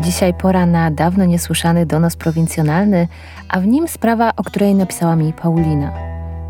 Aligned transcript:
Dzisiaj 0.00 0.34
pora 0.34 0.66
na 0.66 0.90
dawno 0.90 1.24
niesłyszany 1.24 1.86
donos 1.86 2.16
prowincjonalny, 2.16 3.08
a 3.48 3.60
w 3.60 3.66
nim 3.66 3.88
sprawa, 3.88 4.32
o 4.36 4.44
której 4.44 4.74
napisała 4.74 5.16
mi 5.16 5.32
Paulina. 5.32 5.92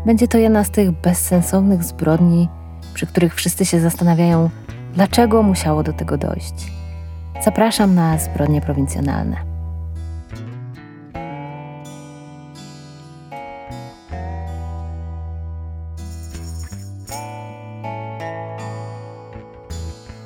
Będzie 0.05 0.27
to 0.27 0.37
jedna 0.37 0.63
z 0.63 0.69
tych 0.69 0.91
bezsensownych 0.91 1.83
zbrodni, 1.83 2.49
przy 2.93 3.07
których 3.07 3.35
wszyscy 3.35 3.65
się 3.65 3.79
zastanawiają, 3.79 4.49
dlaczego 4.93 5.43
musiało 5.43 5.83
do 5.83 5.93
tego 5.93 6.17
dojść. 6.17 6.71
Zapraszam 7.43 7.95
na 7.95 8.17
zbrodnie 8.17 8.61
prowincjonalne. 8.61 9.48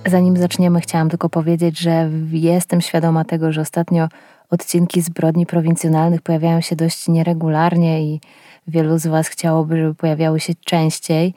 Zanim 0.06 0.38
zaczniemy, 0.38 0.82
chciałam 0.82 1.10
tylko 1.10 1.30
powiedzieć, 1.30 1.80
że 1.80 2.10
jestem 2.32 2.82
świadoma 2.82 3.24
tego, 3.26 3.52
że 3.52 3.62
ostatnio 3.62 4.08
odcinki 4.50 5.02
zbrodni 5.02 5.46
prowincjonalnych 5.46 6.22
pojawiają 6.22 6.62
się 6.62 6.76
dość 6.76 7.08
nieregularnie 7.08 8.04
i 8.04 8.22
wielu 8.68 8.98
z 8.98 9.08
Was 9.08 9.28
chciałoby, 9.28 9.78
żeby 9.78 9.96
pojawiały 9.96 10.40
się 10.40 10.54
częściej. 10.66 11.34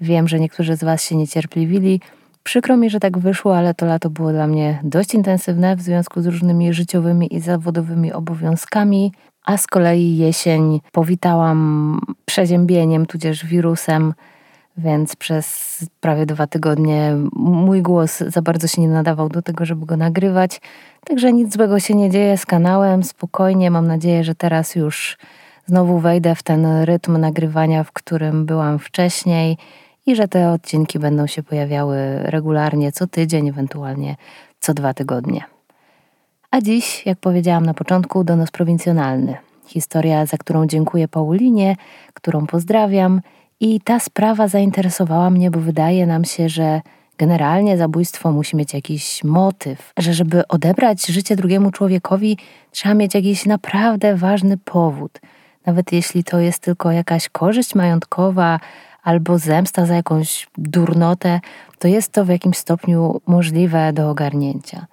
Wiem, 0.00 0.28
że 0.28 0.40
niektórzy 0.40 0.76
z 0.76 0.84
Was 0.84 1.04
się 1.04 1.16
niecierpliwili. 1.16 2.00
Przykro 2.42 2.76
mi, 2.76 2.90
że 2.90 3.00
tak 3.00 3.18
wyszło, 3.18 3.56
ale 3.56 3.74
to 3.74 3.86
lato 3.86 4.10
było 4.10 4.32
dla 4.32 4.46
mnie 4.46 4.80
dość 4.82 5.14
intensywne 5.14 5.76
w 5.76 5.82
związku 5.82 6.22
z 6.22 6.26
różnymi 6.26 6.72
życiowymi 6.72 7.34
i 7.34 7.40
zawodowymi 7.40 8.12
obowiązkami, 8.12 9.12
a 9.44 9.56
z 9.56 9.66
kolei 9.66 10.16
jesień 10.16 10.80
powitałam 10.92 12.00
przeziębieniem, 12.24 13.06
tudzież 13.06 13.46
wirusem 13.46 14.14
więc 14.80 15.16
przez 15.16 15.78
prawie 16.00 16.26
dwa 16.26 16.46
tygodnie 16.46 17.16
mój 17.36 17.82
głos 17.82 18.18
za 18.18 18.42
bardzo 18.42 18.68
się 18.68 18.82
nie 18.82 18.88
nadawał 18.88 19.28
do 19.28 19.42
tego, 19.42 19.64
żeby 19.64 19.86
go 19.86 19.96
nagrywać. 19.96 20.60
Także 21.04 21.32
nic 21.32 21.54
złego 21.54 21.80
się 21.80 21.94
nie 21.94 22.10
dzieje 22.10 22.38
z 22.38 22.46
kanałem, 22.46 23.02
spokojnie. 23.02 23.70
Mam 23.70 23.86
nadzieję, 23.86 24.24
że 24.24 24.34
teraz 24.34 24.74
już 24.74 25.18
znowu 25.66 25.98
wejdę 25.98 26.34
w 26.34 26.42
ten 26.42 26.66
rytm 26.66 27.18
nagrywania, 27.18 27.84
w 27.84 27.92
którym 27.92 28.46
byłam 28.46 28.78
wcześniej 28.78 29.56
i 30.06 30.16
że 30.16 30.28
te 30.28 30.52
odcinki 30.52 30.98
będą 30.98 31.26
się 31.26 31.42
pojawiały 31.42 31.96
regularnie 32.22 32.92
co 32.92 33.06
tydzień, 33.06 33.48
ewentualnie 33.48 34.16
co 34.60 34.74
dwa 34.74 34.94
tygodnie. 34.94 35.44
A 36.50 36.60
dziś, 36.60 37.06
jak 37.06 37.18
powiedziałam 37.18 37.66
na 37.66 37.74
początku, 37.74 38.24
donos 38.24 38.50
prowincjonalny. 38.50 39.36
Historia, 39.66 40.26
za 40.26 40.36
którą 40.36 40.66
dziękuję 40.66 41.08
Paulinie, 41.08 41.76
którą 42.14 42.46
pozdrawiam 42.46 43.20
i 43.60 43.80
ta 43.80 44.00
sprawa 44.00 44.48
zainteresowała 44.48 45.30
mnie, 45.30 45.50
bo 45.50 45.60
wydaje 45.60 46.06
nam 46.06 46.24
się, 46.24 46.48
że 46.48 46.80
generalnie 47.18 47.76
zabójstwo 47.78 48.32
musi 48.32 48.56
mieć 48.56 48.74
jakiś 48.74 49.24
motyw, 49.24 49.92
że 49.98 50.14
żeby 50.14 50.48
odebrać 50.48 51.06
życie 51.06 51.36
drugiemu 51.36 51.70
człowiekowi, 51.70 52.38
trzeba 52.70 52.94
mieć 52.94 53.14
jakiś 53.14 53.46
naprawdę 53.46 54.16
ważny 54.16 54.56
powód. 54.56 55.20
Nawet 55.66 55.92
jeśli 55.92 56.24
to 56.24 56.38
jest 56.38 56.58
tylko 56.58 56.90
jakaś 56.90 57.28
korzyść 57.28 57.74
majątkowa 57.74 58.60
albo 59.02 59.38
zemsta 59.38 59.86
za 59.86 59.94
jakąś 59.94 60.46
durnotę, 60.58 61.40
to 61.78 61.88
jest 61.88 62.12
to 62.12 62.24
w 62.24 62.28
jakimś 62.28 62.56
stopniu 62.56 63.20
możliwe 63.26 63.92
do 63.92 64.10
ogarnięcia. 64.10 64.86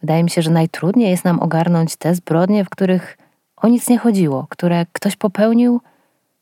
Wydaje 0.00 0.24
mi 0.24 0.30
się, 0.30 0.42
że 0.42 0.50
najtrudniej 0.50 1.10
jest 1.10 1.24
nam 1.24 1.40
ogarnąć 1.40 1.96
te 1.96 2.14
zbrodnie, 2.14 2.64
w 2.64 2.70
których 2.70 3.18
o 3.56 3.68
nic 3.68 3.88
nie 3.88 3.98
chodziło, 3.98 4.46
które 4.50 4.86
ktoś 4.92 5.16
popełnił 5.16 5.80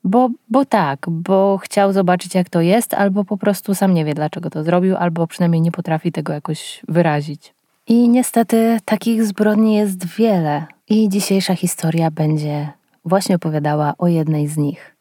bo, 0.04 0.30
bo 0.48 0.64
tak, 0.64 1.06
bo 1.10 1.58
chciał 1.58 1.92
zobaczyć, 1.92 2.34
jak 2.34 2.48
to 2.48 2.60
jest, 2.60 2.94
albo 2.94 3.24
po 3.24 3.36
prostu 3.36 3.74
sam 3.74 3.94
nie 3.94 4.04
wie, 4.04 4.14
dlaczego 4.14 4.50
to 4.50 4.64
zrobił, 4.64 4.96
albo 4.96 5.26
przynajmniej 5.26 5.60
nie 5.60 5.72
potrafi 5.72 6.12
tego 6.12 6.32
jakoś 6.32 6.82
wyrazić. 6.88 7.54
I 7.86 8.08
niestety 8.08 8.78
takich 8.84 9.24
zbrodni 9.24 9.74
jest 9.74 10.06
wiele, 10.06 10.66
i 10.90 11.08
dzisiejsza 11.08 11.54
historia 11.54 12.10
będzie 12.10 12.68
właśnie 13.04 13.36
opowiadała 13.36 13.94
o 13.98 14.08
jednej 14.08 14.48
z 14.48 14.56
nich. 14.56 14.96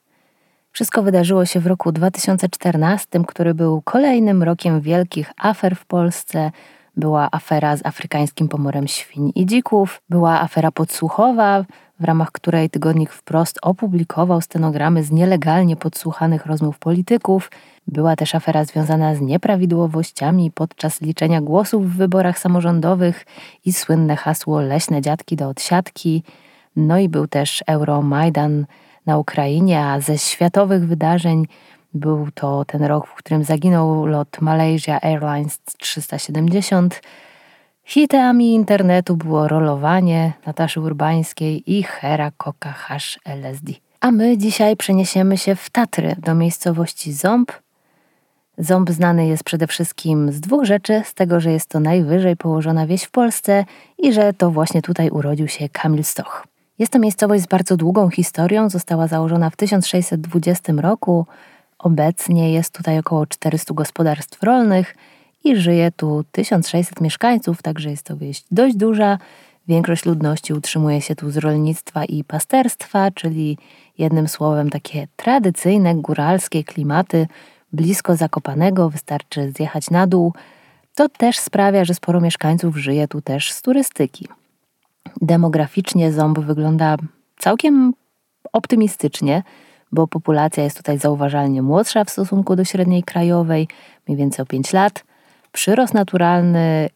Wszystko 0.72 1.04
wydarzyło 1.04 1.46
się 1.46 1.60
w 1.60 1.68
roku 1.68 1.92
2014, 1.92 3.08
który 3.28 3.54
był 3.54 3.82
kolejnym 3.82 4.44
rokiem 4.44 4.82
wielkich 4.82 5.32
afer 5.38 5.76
w 5.76 5.86
Polsce. 5.86 6.52
Była 7.00 7.30
afera 7.32 7.78
z 7.78 7.86
afrykańskim 7.86 8.48
pomorem 8.48 8.88
świń 8.88 9.32
i 9.36 9.46
dzików, 9.46 10.02
była 10.10 10.42
afera 10.42 10.72
podsłuchowa, 10.72 11.66
w 12.00 12.04
ramach 12.04 12.32
której 12.32 12.70
tygodnik 12.70 13.12
wprost 13.12 13.60
opublikował 13.62 14.42
stenogramy 14.42 15.04
z 15.04 15.12
nielegalnie 15.12 15.76
podsłuchanych 15.76 16.46
rozmów 16.46 16.80
polityków. 16.80 17.52
Była 17.88 18.16
też 18.16 18.36
afera 18.36 18.66
związana 18.66 19.16
z 19.16 19.22
nieprawidłowościami 19.22 20.52
podczas 20.52 21.02
liczenia 21.02 21.42
głosów 21.42 21.92
w 21.92 21.98
wyborach 21.98 22.40
samorządowych 22.40 23.26
i 23.66 23.74
słynne 23.74 24.16
hasło 24.16 24.62
leśne 24.62 25.02
dziadki 25.02 25.36
do 25.36 25.50
odsiadki. 25.50 26.24
No 26.76 26.98
i 26.98 27.10
był 27.10 27.28
też 27.28 27.64
Euromajdan 27.68 28.66
na 29.06 29.18
Ukrainie, 29.18 29.86
a 29.86 30.00
ze 30.00 30.18
światowych 30.18 30.88
wydarzeń 30.88 31.46
był 31.94 32.28
to 32.34 32.66
ten 32.66 32.84
rok, 32.84 33.08
w 33.08 33.16
którym 33.16 33.44
zaginął 33.44 34.06
lot 34.06 34.42
Malaysia 34.42 35.00
Airlines 35.02 35.60
370, 35.78 37.02
Hitami 37.90 38.54
internetu 38.54 39.18
było 39.18 39.48
rolowanie 39.48 40.34
Nataszy 40.46 40.82
Urbańskiej 40.82 41.78
i 41.78 41.84
Hera 41.84 42.32
Koka 42.38 42.72
Hash 42.72 43.20
LSD. 43.26 43.74
A 44.02 44.12
my 44.12 44.38
dzisiaj 44.38 44.78
przeniesiemy 44.78 45.38
się 45.38 45.56
w 45.56 45.70
Tatry, 45.70 46.16
do 46.18 46.36
miejscowości 46.36 47.14
Ząb. 47.14 47.52
Ząb 48.58 48.90
znany 48.90 49.28
jest 49.28 49.44
przede 49.44 49.68
wszystkim 49.68 50.32
z 50.32 50.42
dwóch 50.42 50.66
rzeczy, 50.66 51.02
z 51.06 51.14
tego, 51.14 51.40
że 51.40 51.52
jest 51.52 51.70
to 51.70 51.80
najwyżej 51.80 52.38
położona 52.38 52.88
wieś 52.88 53.04
w 53.04 53.12
Polsce 53.12 53.66
i 53.98 54.14
że 54.14 54.34
to 54.34 54.52
właśnie 54.52 54.82
tutaj 54.82 55.10
urodził 55.10 55.48
się 55.48 55.70
Kamil 55.70 56.04
Stoch. 56.04 56.48
Jest 56.80 56.92
to 56.92 57.00
miejscowość 57.00 57.44
z 57.44 57.48
bardzo 57.48 57.78
długą 57.78 58.10
historią, 58.10 58.70
została 58.70 59.08
założona 59.08 59.50
w 59.50 59.56
1620 59.56 60.74
roku. 60.74 61.26
Obecnie 61.80 62.54
jest 62.54 62.74
tutaj 62.74 63.00
około 63.00 63.26
400 63.26 63.74
gospodarstw 63.74 64.44
rolnych– 64.44 64.96
i 65.44 65.56
żyje 65.56 65.92
tu 65.92 66.24
1600 66.32 67.02
mieszkańców, 67.02 67.62
także 67.62 67.90
jest 67.90 68.04
to 68.04 68.18
wieś 68.18 68.44
dość 68.52 68.76
duża. 68.76 69.18
Większość 69.68 70.06
ludności 70.06 70.54
utrzymuje 70.54 71.02
się 71.02 71.16
tu 71.16 71.32
z 71.32 71.38
rolnictwa 71.38 72.06
i 72.06 72.24
pasterstwa, 72.24 73.12
czyli 73.12 73.58
jednym 73.98 74.28
słowem 74.28 74.70
takie 74.70 75.08
tradycyjne 75.16 75.96
góralskie 75.96 76.64
klimaty 76.64 77.28
blisko 77.74 78.16
Zakopanego, 78.16 78.90
wystarczy 78.90 79.52
zjechać 79.52 79.90
na 79.90 80.08
dół. 80.08 80.34
To 80.96 81.10
też 81.10 81.40
sprawia, 81.40 81.86
że 81.86 81.94
sporo 81.94 82.22
mieszkańców 82.22 82.78
żyje 82.78 83.08
tu 83.08 83.22
też 83.22 83.52
z 83.52 83.62
turystyki. 83.62 84.28
Demograficznie 85.22 86.12
Ząb 86.12 86.40
wygląda 86.40 86.96
całkiem 87.38 87.94
optymistycznie, 88.54 89.44
bo 89.92 90.08
populacja 90.08 90.64
jest 90.64 90.78
tutaj 90.78 90.98
zauważalnie 90.98 91.62
młodsza 91.62 92.04
w 92.04 92.10
stosunku 92.10 92.56
do 92.56 92.66
średniej 92.66 93.04
krajowej, 93.04 93.68
mniej 94.08 94.18
więcej 94.18 94.44
o 94.44 94.46
5 94.46 94.74
lat. 94.74 95.04
Przyrost 95.52 95.94
naturalny 95.94 96.90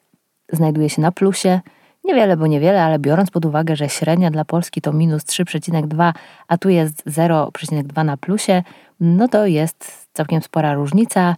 znajduje 0.51 0.89
się 0.89 1.01
na 1.01 1.11
plusie. 1.11 1.61
Niewiele, 2.03 2.37
bo 2.37 2.47
niewiele, 2.47 2.83
ale 2.83 2.99
biorąc 2.99 3.31
pod 3.31 3.45
uwagę, 3.45 3.75
że 3.75 3.89
średnia 3.89 4.31
dla 4.31 4.45
Polski 4.45 4.81
to 4.81 4.93
minus 4.93 5.23
3,2, 5.23 6.13
a 6.47 6.57
tu 6.57 6.69
jest 6.69 7.05
0,2 7.05 8.05
na 8.05 8.17
plusie, 8.17 8.63
no 8.99 9.27
to 9.27 9.45
jest 9.45 10.07
całkiem 10.13 10.41
spora 10.41 10.73
różnica. 10.73 11.35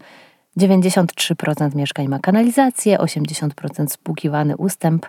93% 0.60 1.76
mieszkań 1.76 2.08
ma 2.08 2.20
kanalizację, 2.20 2.98
80% 2.98 3.88
spłukiwany 3.88 4.58
ustęp, 4.58 5.06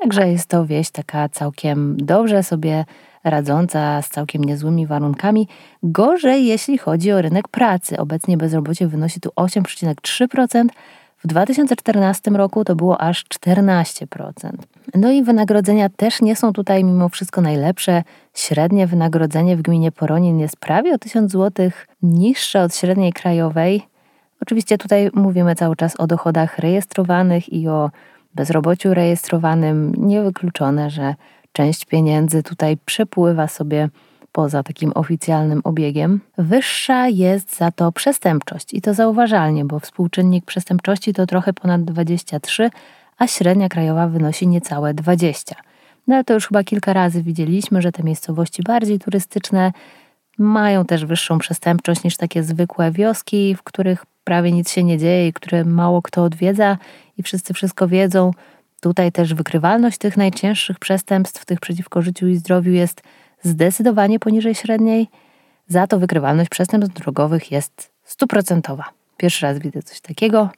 także 0.00 0.28
jest 0.28 0.48
to 0.48 0.66
wieś 0.66 0.90
taka 0.90 1.28
całkiem 1.28 1.96
dobrze 1.96 2.42
sobie 2.42 2.84
radząca 3.24 4.02
z 4.02 4.08
całkiem 4.08 4.44
niezłymi 4.44 4.86
warunkami. 4.86 5.48
Gorzej, 5.82 6.46
jeśli 6.46 6.78
chodzi 6.78 7.12
o 7.12 7.22
rynek 7.22 7.48
pracy. 7.48 7.98
Obecnie 7.98 8.36
bezrobocie 8.36 8.86
wynosi 8.86 9.20
tu 9.20 9.30
8,3%, 9.36 10.66
w 11.24 11.26
2014 11.26 12.30
roku 12.30 12.64
to 12.64 12.76
było 12.76 13.00
aż 13.00 13.24
14%. 13.24 14.32
No 14.94 15.10
i 15.10 15.22
wynagrodzenia 15.22 15.88
też 15.88 16.22
nie 16.22 16.36
są 16.36 16.52
tutaj 16.52 16.84
mimo 16.84 17.08
wszystko 17.08 17.40
najlepsze. 17.40 18.02
Średnie 18.34 18.86
wynagrodzenie 18.86 19.56
w 19.56 19.62
gminie 19.62 19.92
Poronin 19.92 20.38
jest 20.38 20.56
prawie 20.56 20.94
o 20.94 20.98
1000 20.98 21.32
zł 21.32 21.70
niższe 22.02 22.62
od 22.62 22.76
średniej 22.76 23.12
krajowej. 23.12 23.82
Oczywiście 24.40 24.78
tutaj 24.78 25.10
mówimy 25.14 25.54
cały 25.54 25.76
czas 25.76 26.00
o 26.00 26.06
dochodach 26.06 26.58
rejestrowanych 26.58 27.52
i 27.52 27.68
o 27.68 27.90
bezrobociu 28.34 28.94
rejestrowanym. 28.94 29.94
Niewykluczone, 29.98 30.90
że 30.90 31.14
część 31.52 31.84
pieniędzy 31.84 32.42
tutaj 32.42 32.76
przepływa 32.84 33.48
sobie 33.48 33.88
poza 34.32 34.62
takim 34.62 34.92
oficjalnym 34.94 35.60
obiegiem, 35.64 36.20
wyższa 36.38 37.08
jest 37.08 37.56
za 37.56 37.70
to 37.70 37.92
przestępczość. 37.92 38.74
I 38.74 38.82
to 38.82 38.94
zauważalnie, 38.94 39.64
bo 39.64 39.80
współczynnik 39.80 40.44
przestępczości 40.44 41.12
to 41.12 41.26
trochę 41.26 41.52
ponad 41.52 41.84
23, 41.84 42.70
a 43.18 43.26
średnia 43.26 43.68
krajowa 43.68 44.08
wynosi 44.08 44.48
niecałe 44.48 44.94
20. 44.94 45.56
No 46.06 46.14
ale 46.14 46.24
to 46.24 46.34
już 46.34 46.48
chyba 46.48 46.64
kilka 46.64 46.92
razy 46.92 47.22
widzieliśmy, 47.22 47.82
że 47.82 47.92
te 47.92 48.02
miejscowości 48.02 48.62
bardziej 48.62 48.98
turystyczne 48.98 49.72
mają 50.38 50.84
też 50.84 51.04
wyższą 51.04 51.38
przestępczość 51.38 52.04
niż 52.04 52.16
takie 52.16 52.42
zwykłe 52.42 52.90
wioski, 52.90 53.54
w 53.54 53.62
których 53.62 54.06
prawie 54.24 54.52
nic 54.52 54.70
się 54.70 54.84
nie 54.84 54.98
dzieje 54.98 55.28
i 55.28 55.32
które 55.32 55.64
mało 55.64 56.02
kto 56.02 56.24
odwiedza 56.24 56.78
wszyscy 57.22 57.54
wszystko 57.54 57.88
wiedzą. 57.88 58.30
Tutaj 58.80 59.12
też 59.12 59.34
wykrywalność 59.34 59.98
tych 59.98 60.16
najcięższych 60.16 60.78
przestępstw, 60.78 61.44
tych 61.44 61.60
przeciwko 61.60 62.02
życiu 62.02 62.28
i 62.28 62.36
zdrowiu 62.36 62.72
jest 62.72 63.02
zdecydowanie 63.42 64.18
poniżej 64.18 64.54
średniej. 64.54 65.08
Za 65.68 65.86
to 65.86 65.98
wykrywalność 65.98 66.50
przestępstw 66.50 66.94
drogowych 66.94 67.52
jest 67.52 67.92
stuprocentowa. 68.04 68.84
Pierwszy 69.16 69.46
raz 69.46 69.58
widzę 69.58 69.82
coś 69.82 70.00
takiego. 70.00 70.50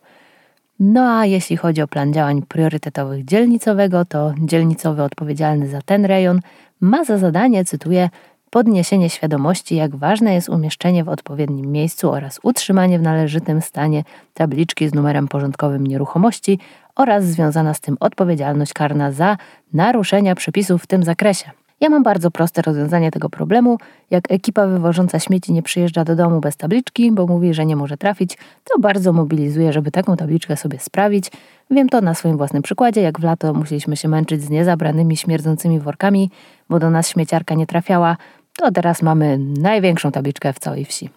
No 0.81 1.19
a 1.19 1.27
jeśli 1.27 1.57
chodzi 1.57 1.83
o 1.83 1.89
plan 1.89 2.13
działań 2.13 2.43
priorytetowych 2.43 3.25
dzielnicowego, 3.25 4.05
to 4.05 4.35
dzielnicowy 4.39 5.03
odpowiedzialny 5.03 5.69
za 5.69 5.83
ten 5.83 6.05
rejon 6.05 6.41
ma 6.81 7.05
za 7.05 7.19
zadanie, 7.19 7.65
cytuję, 7.65 8.11
podniesienie 8.55 9.11
świadomości, 9.11 9.77
jak 9.77 9.97
ważne 9.97 10.35
jest 10.35 10.49
umieszczenie 10.49 11.05
w 11.05 11.09
odpowiednim 11.09 11.73
miejscu 11.73 12.11
oraz 12.11 12.41
utrzymanie 12.43 12.99
w 12.99 13.03
należytym 13.03 13.61
stanie 13.61 14.05
tabliczki 14.35 14.89
z 14.89 14.95
numerem 14.95 15.29
porządkowym 15.29 15.87
nieruchomości 15.87 16.59
oraz 16.97 17.25
związana 17.25 17.75
z 17.75 17.81
tym 17.81 17.97
odpowiedzialność 18.01 18.73
karna 18.73 19.13
za 19.13 19.37
naruszenia 19.73 20.35
przepisów 20.35 20.83
w 20.83 20.87
tym 20.87 21.03
zakresie. 21.03 21.51
Ja 21.81 21.89
mam 21.91 22.03
bardzo 22.03 22.31
proste 22.31 22.63
rozwiązanie 22.63 23.11
tego 23.11 23.31
problemu. 23.31 23.79
Jak 24.11 24.33
ekipa 24.33 24.67
wywożąca 24.67 25.19
śmieci 25.19 25.53
nie 25.53 25.63
przyjeżdża 25.63 26.05
do 26.05 26.17
domu 26.17 26.41
bez 26.41 26.57
tabliczki, 26.57 27.13
bo 27.13 27.27
mówi, 27.27 27.55
że 27.55 27.67
nie 27.67 27.77
może 27.77 27.97
trafić, 27.97 28.39
to 28.65 28.79
bardzo 28.79 29.13
mobilizuję, 29.13 29.73
żeby 29.73 29.91
taką 29.91 30.17
tabliczkę 30.17 30.57
sobie 30.57 30.79
sprawić. 30.79 31.31
Wiem 31.71 31.89
to 31.89 32.01
na 32.01 32.15
swoim 32.15 32.37
własnym 32.37 32.63
przykładzie, 32.63 33.01
jak 33.01 33.21
w 33.21 33.25
lato 33.25 33.55
musieliśmy 33.55 33.97
się 33.97 34.09
męczyć 34.09 34.43
z 34.43 34.51
niezabranymi, 34.51 35.17
śmierdzącymi 35.17 35.81
workami, 35.81 36.31
bo 36.69 36.79
do 36.79 36.91
nas 36.91 37.09
śmieciarka 37.09 37.55
nie 37.55 37.67
trafiała, 37.67 38.17
to 38.57 38.73
teraz 38.73 39.03
mamy 39.03 39.39
największą 39.39 40.13
tabliczkę 40.13 40.53
w 40.53 40.59
całej 40.59 40.85
wsi. 40.85 41.11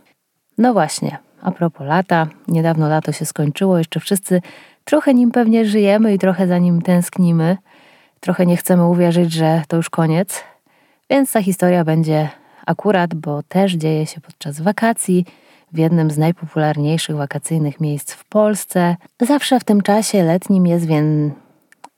No 0.58 0.74
właśnie, 0.74 1.18
a 1.42 1.52
propos 1.52 1.88
lata, 1.88 2.28
niedawno 2.48 2.90
lato 2.90 3.12
się 3.12 3.26
skończyło, 3.26 3.78
jeszcze 3.78 4.00
wszyscy 4.00 4.42
trochę 4.84 5.14
nim 5.14 5.32
pewnie 5.32 5.66
żyjemy 5.66 6.14
i 6.14 6.20
trochę 6.20 6.48
za 6.48 6.58
nim 6.58 6.82
tęsknimy. 6.82 7.58
Trochę 8.20 8.46
nie 8.46 8.58
chcemy 8.58 8.86
uwierzyć, 8.86 9.34
że 9.34 9.62
to 9.68 9.78
już 9.78 9.90
koniec. 9.90 10.44
Więc 11.10 11.32
ta 11.32 11.42
historia 11.42 11.84
będzie 11.84 12.30
akurat, 12.66 13.16
bo 13.16 13.44
też 13.44 13.74
dzieje 13.74 14.06
się 14.06 14.22
podczas 14.22 14.62
wakacji 14.62 15.26
w 15.72 15.78
jednym 15.78 16.12
z 16.12 16.18
najpopularniejszych 16.18 17.16
wakacyjnych 17.16 17.82
miejsc 17.82 18.14
w 18.14 18.26
Polsce. 18.26 18.96
Zawsze 19.22 19.60
w 19.60 19.64
tym 19.64 19.82
czasie 19.82 20.24
letnim 20.24 20.68
jest 20.68 20.86
więc 20.86 21.34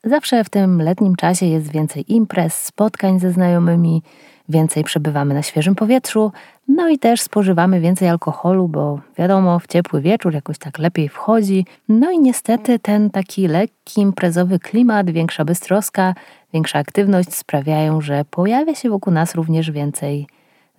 Zawsze 0.04 0.44
w 0.44 0.50
tym 0.50 0.82
letnim 0.82 1.16
czasie 1.16 1.46
jest 1.46 1.72
więcej 1.72 2.14
imprez, 2.14 2.64
spotkań 2.64 3.20
ze 3.20 3.32
znajomymi, 3.32 4.04
więcej 4.50 4.84
przebywamy 4.84 5.34
na 5.34 5.44
świeżym 5.44 5.76
powietrzu, 5.76 6.32
no 6.68 6.90
i 6.90 7.00
też 7.00 7.22
spożywamy 7.22 7.80
więcej 7.80 8.10
alkoholu, 8.10 8.68
bo 8.68 9.00
wiadomo, 9.18 9.60
w 9.60 9.68
ciepły 9.68 10.02
wieczór 10.02 10.34
jakoś 10.34 10.58
tak 10.58 10.80
lepiej 10.80 11.10
wchodzi. 11.10 11.66
No 11.90 12.12
i 12.12 12.20
niestety 12.20 12.80
ten 12.80 13.10
taki 13.10 13.48
lekki 13.48 14.02
imprezowy 14.02 14.60
klimat, 14.60 15.12
większa 15.12 15.46
bystroska, 15.46 16.14
większa 16.54 16.80
aktywność 16.80 17.34
sprawiają, 17.36 18.02
że 18.02 18.26
pojawia 18.32 18.76
się 18.76 18.90
wokół 18.90 19.14
nas 19.14 19.36
również 19.36 19.72
więcej 19.72 20.28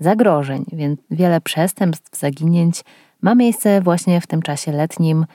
zagrożeń, 0.01 0.65
więc 0.73 1.01
wiele 1.11 1.41
przestępstw, 1.41 2.19
zaginięć 2.19 2.85
ma 3.23 3.35
miejsce 3.35 3.81
właśnie 3.81 4.21
w 4.21 4.27
tym 4.27 4.43
czasie 4.43 4.73
letnim. 4.73 5.27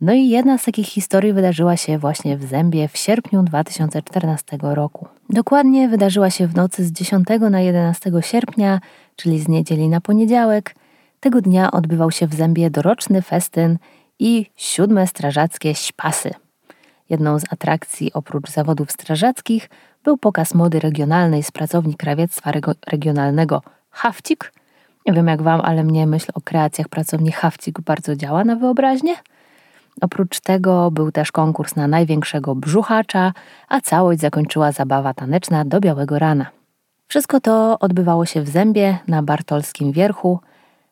No 0.00 0.12
i 0.12 0.28
jedna 0.28 0.58
z 0.58 0.64
takich 0.64 0.86
historii 0.86 1.32
wydarzyła 1.32 1.76
się 1.76 1.98
właśnie 1.98 2.36
w 2.36 2.44
Zębie 2.44 2.88
w 2.88 2.96
sierpniu 2.96 3.42
2014 3.42 4.58
roku. 4.60 5.08
Dokładnie 5.30 5.88
wydarzyła 5.88 6.30
się 6.30 6.46
w 6.46 6.54
nocy 6.54 6.84
z 6.84 6.92
10 6.92 7.26
na 7.50 7.60
11 7.60 8.10
sierpnia, 8.20 8.80
czyli 9.16 9.40
z 9.40 9.48
niedzieli 9.48 9.88
na 9.88 10.00
poniedziałek. 10.00 10.74
Tego 11.20 11.40
dnia 11.40 11.70
odbywał 11.70 12.10
się 12.10 12.26
w 12.26 12.34
Zębie 12.34 12.70
doroczny 12.70 13.22
festyn 13.22 13.78
i 14.18 14.46
siódme 14.56 15.06
strażackie 15.06 15.74
śpasy. 15.74 16.30
Jedną 17.10 17.38
z 17.38 17.44
atrakcji 17.50 18.12
oprócz 18.12 18.50
zawodów 18.50 18.92
strażackich 18.92 19.70
był 20.04 20.16
pokaz 20.16 20.54
mody 20.54 20.80
regionalnej 20.80 21.42
z 21.42 21.50
pracowni 21.50 21.94
krawiectwa 21.94 22.52
regionalnego 22.86 23.62
Hafcik. 23.90 24.52
Nie 25.06 25.12
wiem 25.12 25.26
jak 25.26 25.42
wam, 25.42 25.60
ale 25.60 25.84
mnie 25.84 26.06
myśl 26.06 26.32
o 26.34 26.40
kreacjach 26.40 26.88
pracowni 26.88 27.32
Hafcik 27.32 27.80
bardzo 27.80 28.16
działa 28.16 28.44
na 28.44 28.56
wyobraźnię. 28.56 29.14
Oprócz 30.00 30.40
tego 30.40 30.90
był 30.90 31.12
też 31.12 31.32
konkurs 31.32 31.76
na 31.76 31.88
największego 31.88 32.54
brzuchacza, 32.54 33.32
a 33.68 33.80
całość 33.80 34.20
zakończyła 34.20 34.72
zabawa 34.72 35.14
taneczna 35.14 35.64
do 35.64 35.80
białego 35.80 36.18
rana. 36.18 36.46
Wszystko 37.08 37.40
to 37.40 37.78
odbywało 37.78 38.26
się 38.26 38.42
w 38.42 38.48
Zębie 38.48 38.98
na 39.08 39.22
Bartolskim 39.22 39.92
Wierchu. 39.92 40.40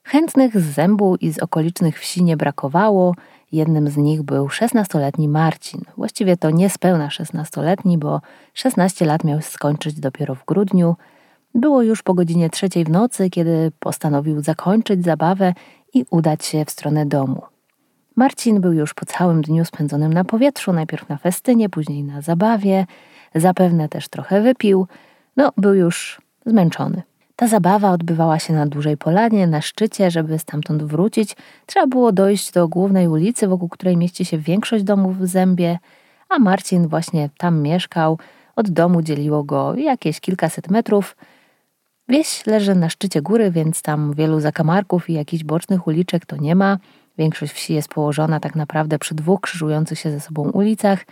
Chętnych 0.04 0.60
z 0.60 0.74
Zębu 0.74 1.16
i 1.16 1.32
z 1.32 1.38
okolicznych 1.38 2.00
wsi 2.00 2.24
nie 2.24 2.36
brakowało. 2.36 3.14
Jednym 3.52 3.88
z 3.88 3.96
nich 3.96 4.22
był 4.22 4.46
16-letni 4.46 5.28
Marcin. 5.28 5.80
Właściwie 5.96 6.36
to 6.36 6.50
niespełna 6.50 7.08
16-letni, 7.08 7.98
bo 7.98 8.20
16 8.54 9.04
lat 9.06 9.24
miał 9.24 9.40
skończyć 9.40 10.00
dopiero 10.00 10.34
w 10.34 10.44
grudniu. 10.44 10.96
Było 11.54 11.82
już 11.82 12.02
po 12.02 12.14
godzinie 12.14 12.50
trzeciej 12.50 12.84
w 12.84 12.90
nocy, 12.90 13.30
kiedy 13.30 13.72
postanowił 13.78 14.42
zakończyć 14.42 15.04
zabawę 15.04 15.54
i 15.94 16.04
udać 16.10 16.44
się 16.44 16.64
w 16.64 16.70
stronę 16.70 17.06
domu. 17.06 17.51
Marcin 18.16 18.60
był 18.60 18.72
już 18.72 18.94
po 18.94 19.06
całym 19.06 19.42
dniu 19.42 19.64
spędzonym 19.64 20.12
na 20.12 20.24
powietrzu, 20.24 20.72
najpierw 20.72 21.08
na 21.08 21.16
festynie, 21.16 21.68
później 21.68 22.04
na 22.04 22.20
zabawie, 22.20 22.86
zapewne 23.34 23.88
też 23.88 24.08
trochę 24.08 24.42
wypił, 24.42 24.86
no 25.36 25.52
był 25.56 25.74
już 25.74 26.20
zmęczony. 26.46 27.02
Ta 27.36 27.48
zabawa 27.48 27.90
odbywała 27.90 28.38
się 28.38 28.54
na 28.54 28.66
dużej 28.66 28.96
polanie, 28.96 29.46
na 29.46 29.60
szczycie, 29.60 30.10
żeby 30.10 30.38
stamtąd 30.38 30.82
wrócić, 30.82 31.36
trzeba 31.66 31.86
było 31.86 32.12
dojść 32.12 32.52
do 32.52 32.68
głównej 32.68 33.08
ulicy, 33.08 33.48
wokół 33.48 33.68
której 33.68 33.96
mieści 33.96 34.24
się 34.24 34.38
większość 34.38 34.84
domów 34.84 35.18
w 35.18 35.26
Zębie, 35.26 35.78
a 36.28 36.38
Marcin 36.38 36.88
właśnie 36.88 37.30
tam 37.38 37.62
mieszkał, 37.62 38.18
od 38.56 38.70
domu 38.70 39.02
dzieliło 39.02 39.44
go 39.44 39.74
jakieś 39.74 40.20
kilkaset 40.20 40.70
metrów. 40.70 41.16
Wieś 42.08 42.46
leży 42.46 42.74
na 42.74 42.88
szczycie 42.88 43.22
góry, 43.22 43.50
więc 43.50 43.82
tam 43.82 44.14
wielu 44.14 44.40
zakamarków 44.40 45.10
i 45.10 45.12
jakichś 45.12 45.44
bocznych 45.44 45.86
uliczek 45.86 46.26
to 46.26 46.36
nie 46.36 46.54
ma– 46.54 46.78
Większość 47.18 47.52
wsi 47.52 47.74
jest 47.74 47.88
położona 47.88 48.40
tak 48.40 48.56
naprawdę 48.56 48.98
przy 48.98 49.14
dwóch 49.14 49.40
krzyżujących 49.40 49.98
się 49.98 50.10
ze 50.10 50.20
sobą 50.20 50.50
ulicach 50.50 51.04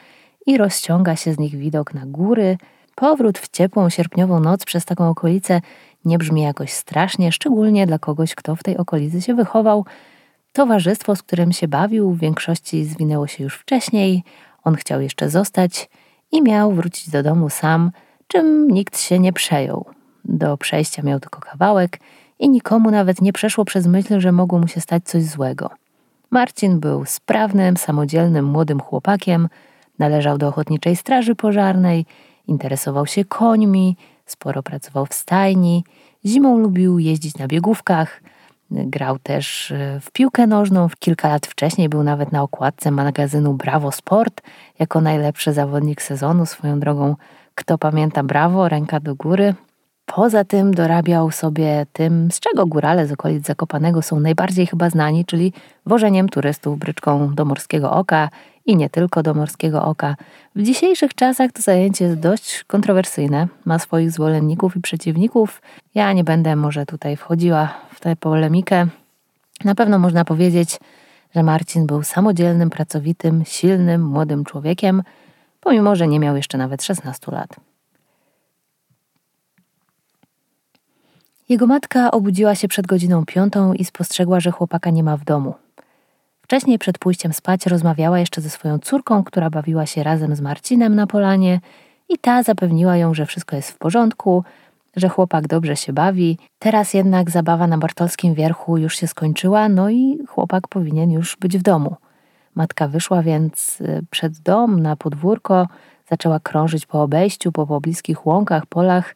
i 0.46 0.56
rozciąga 0.56 1.16
się 1.16 1.32
z 1.32 1.38
nich 1.38 1.56
widok 1.56 1.94
na 1.94 2.06
góry. 2.06 2.58
Powrót 2.94 3.38
w 3.38 3.48
ciepłą 3.48 3.90
sierpniową 3.90 4.40
noc 4.40 4.64
przez 4.64 4.84
taką 4.84 5.08
okolicę 5.08 5.60
nie 6.04 6.18
brzmi 6.18 6.42
jakoś 6.42 6.72
strasznie, 6.72 7.32
szczególnie 7.32 7.86
dla 7.86 7.98
kogoś, 7.98 8.34
kto 8.34 8.56
w 8.56 8.62
tej 8.62 8.76
okolicy 8.76 9.22
się 9.22 9.34
wychował. 9.34 9.84
Towarzystwo, 10.52 11.16
z 11.16 11.22
którym 11.22 11.52
się 11.52 11.68
bawił, 11.68 12.10
w 12.10 12.18
większości 12.18 12.84
zwinęło 12.84 13.26
się 13.26 13.44
już 13.44 13.54
wcześniej. 13.54 14.22
On 14.64 14.74
chciał 14.74 15.00
jeszcze 15.00 15.30
zostać 15.30 15.90
i 16.32 16.42
miał 16.42 16.72
wrócić 16.72 17.10
do 17.10 17.22
domu 17.22 17.50
sam, 17.50 17.90
czym 18.26 18.68
nikt 18.68 19.00
się 19.00 19.18
nie 19.18 19.32
przejął. 19.32 19.86
Do 20.24 20.56
przejścia 20.56 21.02
miał 21.02 21.20
tylko 21.20 21.40
kawałek 21.40 21.98
i 22.38 22.48
nikomu 22.48 22.90
nawet 22.90 23.20
nie 23.20 23.32
przeszło 23.32 23.64
przez 23.64 23.86
myśl, 23.86 24.20
że 24.20 24.32
mogło 24.32 24.58
mu 24.58 24.68
się 24.68 24.80
stać 24.80 25.04
coś 25.04 25.24
złego. 25.24 25.70
Marcin 26.30 26.80
był 26.80 27.04
sprawnym, 27.04 27.76
samodzielnym 27.76 28.44
młodym 28.44 28.80
chłopakiem, 28.80 29.48
należał 29.98 30.38
do 30.38 30.48
ochotniczej 30.48 30.96
straży 30.96 31.34
pożarnej, 31.34 32.06
interesował 32.46 33.06
się 33.06 33.24
końmi, 33.24 33.96
sporo 34.26 34.62
pracował 34.62 35.06
w 35.06 35.14
stajni, 35.14 35.84
zimą 36.26 36.58
lubił 36.58 36.98
jeździć 36.98 37.38
na 37.38 37.46
biegówkach, 37.46 38.20
grał 38.70 39.18
też 39.18 39.70
e, 39.70 40.00
w 40.00 40.10
piłkę 40.10 40.46
nożną. 40.46 40.88
Kilka 40.98 41.28
lat 41.28 41.46
wcześniej 41.46 41.88
był 41.88 42.02
nawet 42.02 42.32
na 42.32 42.42
okładce 42.42 42.90
magazynu 42.90 43.54
Bravo 43.54 43.92
Sport 43.92 44.42
jako 44.78 45.00
najlepszy 45.00 45.52
zawodnik 45.52 46.02
sezonu. 46.02 46.46
Swoją 46.46 46.80
drogą, 46.80 47.16
kto 47.54 47.78
pamięta 47.78 48.22
Bravo, 48.22 48.68
ręka 48.68 49.00
do 49.00 49.14
góry. 49.14 49.54
Poza 50.14 50.44
tym 50.44 50.74
dorabiał 50.74 51.30
sobie 51.30 51.86
tym, 51.92 52.30
z 52.30 52.40
czego 52.40 52.66
górale 52.66 53.06
z 53.06 53.12
okolic 53.12 53.46
Zakopanego 53.46 54.02
są 54.02 54.20
najbardziej 54.20 54.66
chyba 54.66 54.90
znani, 54.90 55.24
czyli 55.24 55.52
wożeniem 55.86 56.28
turystów 56.28 56.78
bryczką 56.78 57.34
do 57.34 57.44
Morskiego 57.44 57.90
Oka 57.90 58.28
i 58.66 58.76
nie 58.76 58.90
tylko 58.90 59.22
do 59.22 59.34
Morskiego 59.34 59.84
Oka. 59.84 60.16
W 60.56 60.62
dzisiejszych 60.62 61.14
czasach 61.14 61.52
to 61.52 61.62
zajęcie 61.62 62.04
jest 62.04 62.18
dość 62.18 62.64
kontrowersyjne, 62.64 63.48
ma 63.64 63.78
swoich 63.78 64.10
zwolenników 64.10 64.76
i 64.76 64.80
przeciwników. 64.80 65.62
Ja 65.94 66.12
nie 66.12 66.24
będę 66.24 66.56
może 66.56 66.86
tutaj 66.86 67.16
wchodziła 67.16 67.74
w 67.94 68.00
tę 68.00 68.16
polemikę. 68.16 68.86
Na 69.64 69.74
pewno 69.74 69.98
można 69.98 70.24
powiedzieć, 70.24 70.78
że 71.34 71.42
Marcin 71.42 71.86
był 71.86 72.02
samodzielnym, 72.02 72.70
pracowitym, 72.70 73.42
silnym, 73.46 74.02
młodym 74.02 74.44
człowiekiem, 74.44 75.02
pomimo 75.60 75.96
że 75.96 76.08
nie 76.08 76.20
miał 76.20 76.36
jeszcze 76.36 76.58
nawet 76.58 76.82
16 76.82 77.32
lat. 77.32 77.69
Jego 81.50 81.66
matka 81.66 82.10
obudziła 82.10 82.54
się 82.54 82.68
przed 82.68 82.86
godziną 82.86 83.24
piątą 83.26 83.72
i 83.72 83.84
spostrzegła, 83.84 84.40
że 84.40 84.50
chłopaka 84.50 84.90
nie 84.90 85.02
ma 85.02 85.16
w 85.16 85.24
domu. 85.24 85.54
Wcześniej 86.42 86.78
przed 86.78 86.98
pójściem 86.98 87.32
spać 87.32 87.66
rozmawiała 87.66 88.18
jeszcze 88.18 88.40
ze 88.40 88.50
swoją 88.50 88.78
córką, 88.78 89.24
która 89.24 89.50
bawiła 89.50 89.86
się 89.86 90.02
razem 90.02 90.36
z 90.36 90.40
Marcinem 90.40 90.94
na 90.94 91.06
polanie 91.06 91.60
i 92.08 92.18
ta 92.18 92.42
zapewniła 92.42 92.96
ją, 92.96 93.14
że 93.14 93.26
wszystko 93.26 93.56
jest 93.56 93.70
w 93.70 93.78
porządku, 93.78 94.44
że 94.96 95.08
chłopak 95.08 95.48
dobrze 95.48 95.76
się 95.76 95.92
bawi. 95.92 96.38
Teraz 96.58 96.94
jednak 96.94 97.30
zabawa 97.30 97.66
na 97.66 97.78
Bartolskim 97.78 98.34
Wierchu 98.34 98.78
już 98.78 98.96
się 98.96 99.06
skończyła, 99.06 99.68
no 99.68 99.90
i 99.90 100.18
chłopak 100.28 100.68
powinien 100.68 101.10
już 101.10 101.36
być 101.36 101.58
w 101.58 101.62
domu. 101.62 101.96
Matka 102.54 102.88
wyszła 102.88 103.22
więc 103.22 103.80
y, 103.80 104.02
przed 104.10 104.38
dom 104.38 104.80
na 104.80 104.96
podwórko, 104.96 105.68
zaczęła 106.10 106.40
krążyć 106.40 106.86
po 106.86 107.02
obejściu, 107.02 107.52
po 107.52 107.66
pobliskich 107.66 108.26
łąkach, 108.26 108.66
polach. 108.66 109.14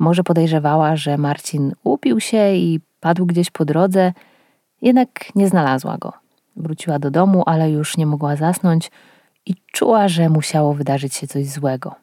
Może 0.00 0.24
podejrzewała, 0.24 0.96
że 0.96 1.18
Marcin 1.18 1.72
upił 1.84 2.20
się 2.20 2.54
i 2.54 2.80
padł 3.00 3.26
gdzieś 3.26 3.50
po 3.50 3.64
drodze, 3.64 4.12
jednak 4.82 5.08
nie 5.34 5.48
znalazła 5.48 5.98
go. 5.98 6.12
Wróciła 6.56 6.98
do 6.98 7.10
domu, 7.10 7.42
ale 7.46 7.70
już 7.70 7.96
nie 7.96 8.06
mogła 8.06 8.36
zasnąć 8.36 8.90
i 9.46 9.54
czuła, 9.72 10.08
że 10.08 10.28
musiało 10.28 10.74
wydarzyć 10.74 11.14
się 11.14 11.26
coś 11.26 11.46
złego. 11.48 11.94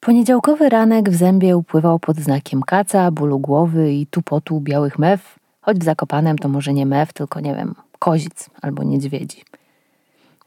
Poniedziałkowy 0.00 0.68
ranek 0.68 1.10
w 1.10 1.16
zębie 1.16 1.56
upływał 1.56 1.98
pod 1.98 2.16
znakiem 2.16 2.62
kaca, 2.62 3.10
bólu 3.10 3.38
głowy 3.38 3.92
i 3.92 4.06
tupotu 4.06 4.60
białych 4.60 4.98
mew, 4.98 5.38
choć 5.60 5.78
w 5.78 5.84
Zakopanem 5.84 6.38
to 6.38 6.48
może 6.48 6.72
nie 6.72 6.86
mew, 6.86 7.12
tylko 7.12 7.40
nie 7.40 7.54
wiem, 7.54 7.74
kozic 7.98 8.50
albo 8.62 8.82
niedźwiedzi. 8.82 9.44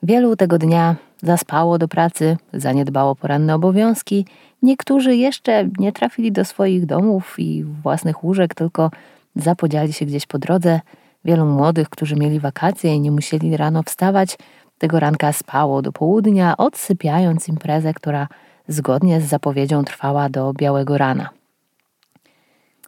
Wielu 0.03 0.35
tego 0.35 0.57
dnia 0.57 0.95
zaspało 1.21 1.77
do 1.77 1.87
pracy, 1.87 2.37
zaniedbało 2.53 3.15
poranne 3.15 3.55
obowiązki. 3.55 4.25
Niektórzy 4.61 5.15
jeszcze 5.15 5.69
nie 5.79 5.91
trafili 5.91 6.31
do 6.31 6.45
swoich 6.45 6.85
domów 6.85 7.35
i 7.37 7.63
własnych 7.63 8.23
łóżek, 8.23 8.55
tylko 8.55 8.91
zapodziali 9.35 9.93
się 9.93 10.05
gdzieś 10.05 10.25
po 10.25 10.39
drodze. 10.39 10.81
Wielu 11.25 11.45
młodych, 11.45 11.89
którzy 11.89 12.15
mieli 12.15 12.39
wakacje 12.39 12.95
i 12.95 12.99
nie 12.99 13.11
musieli 13.11 13.57
rano 13.57 13.83
wstawać, 13.83 14.37
tego 14.77 14.99
ranka 14.99 15.33
spało 15.33 15.81
do 15.81 15.91
południa, 15.91 16.57
odsypiając 16.57 17.47
imprezę, 17.47 17.93
która 17.93 18.27
zgodnie 18.67 19.21
z 19.21 19.25
zapowiedzią 19.25 19.83
trwała 19.83 20.29
do 20.29 20.53
białego 20.53 20.97
rana. 20.97 21.29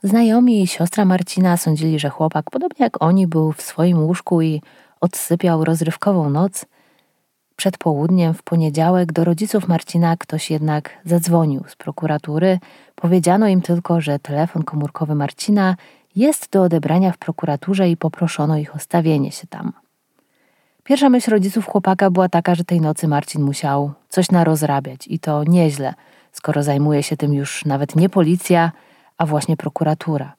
Znajomi 0.03 0.62
i 0.62 0.67
siostra 0.67 1.05
Marcina 1.05 1.57
sądzili, 1.57 2.00
że 2.00 2.09
chłopak, 2.09 2.51
podobnie 2.51 2.83
jak 2.83 3.03
oni, 3.03 3.27
był 3.27 3.51
w 3.51 3.62
swoim 3.62 4.03
łóżku 4.03 4.41
i 4.41 4.62
odsypiał 5.01 5.63
rozrywkową 5.63 6.29
noc. 6.29 6.65
Przed 7.57 7.77
południem 7.77 8.33
w 8.33 8.43
poniedziałek 8.43 9.11
do 9.11 9.23
rodziców 9.23 9.67
Marcina 9.67 10.17
ktoś 10.17 10.51
jednak 10.51 10.89
zadzwonił 11.05 11.63
z 11.67 11.75
prokuratury. 11.75 12.59
Powiedziano 12.95 13.47
im 13.47 13.61
tylko, 13.61 14.01
że 14.01 14.19
telefon 14.19 14.63
komórkowy 14.63 15.15
Marcina 15.15 15.75
jest 16.15 16.51
do 16.51 16.63
odebrania 16.63 17.11
w 17.11 17.17
prokuraturze 17.17 17.89
i 17.89 17.97
poproszono 17.97 18.57
ich 18.57 18.75
o 18.75 18.79
stawienie 18.79 19.31
się 19.31 19.47
tam. 19.47 19.73
Pierwsza 20.83 21.09
myśl 21.09 21.31
rodziców 21.31 21.65
chłopaka 21.65 22.09
była 22.09 22.29
taka, 22.29 22.55
że 22.55 22.63
tej 22.63 22.81
nocy 22.81 23.07
Marcin 23.07 23.41
musiał 23.41 23.91
coś 24.09 24.31
narozrabiać 24.31 25.07
i 25.07 25.19
to 25.19 25.43
nieźle, 25.43 25.93
skoro 26.31 26.63
zajmuje 26.63 27.03
się 27.03 27.17
tym 27.17 27.33
już 27.33 27.65
nawet 27.65 27.95
nie 27.95 28.09
policja, 28.09 28.71
a 29.17 29.25
właśnie 29.25 29.57
prokuratura. 29.57 30.33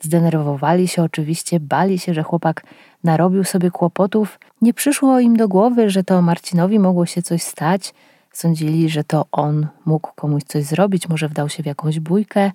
Zdenerwowali 0.00 0.88
się 0.88 1.02
oczywiście, 1.02 1.60
bali 1.60 1.98
się, 1.98 2.14
że 2.14 2.22
chłopak 2.22 2.62
narobił 3.04 3.44
sobie 3.44 3.70
kłopotów. 3.70 4.38
Nie 4.62 4.74
przyszło 4.74 5.20
im 5.20 5.36
do 5.36 5.48
głowy, 5.48 5.90
że 5.90 6.04
to 6.04 6.22
Marcinowi 6.22 6.78
mogło 6.78 7.06
się 7.06 7.22
coś 7.22 7.42
stać. 7.42 7.94
Sądzili, 8.32 8.88
że 8.88 9.04
to 9.04 9.26
on 9.32 9.66
mógł 9.84 10.10
komuś 10.14 10.42
coś 10.42 10.64
zrobić, 10.64 11.08
może 11.08 11.28
wdał 11.28 11.48
się 11.48 11.62
w 11.62 11.66
jakąś 11.66 12.00
bójkę. 12.00 12.50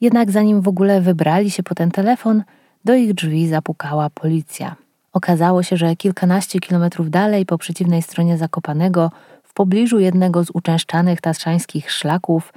Jednak 0.00 0.30
zanim 0.30 0.60
w 0.60 0.68
ogóle 0.68 1.00
wybrali 1.00 1.50
się 1.50 1.62
po 1.62 1.74
ten 1.74 1.90
telefon, 1.90 2.42
do 2.84 2.94
ich 2.94 3.14
drzwi 3.14 3.48
zapukała 3.48 4.10
policja. 4.10 4.76
Okazało 5.12 5.62
się, 5.62 5.76
że 5.76 5.96
kilkanaście 5.96 6.60
kilometrów 6.60 7.10
dalej, 7.10 7.46
po 7.46 7.58
przeciwnej 7.58 8.02
stronie 8.02 8.38
Zakopanego, 8.38 9.10
w 9.42 9.54
pobliżu 9.54 9.98
jednego 9.98 10.44
z 10.44 10.50
uczęszczanych 10.50 11.20
tatrzańskich 11.20 11.92
szlaków, 11.92 12.52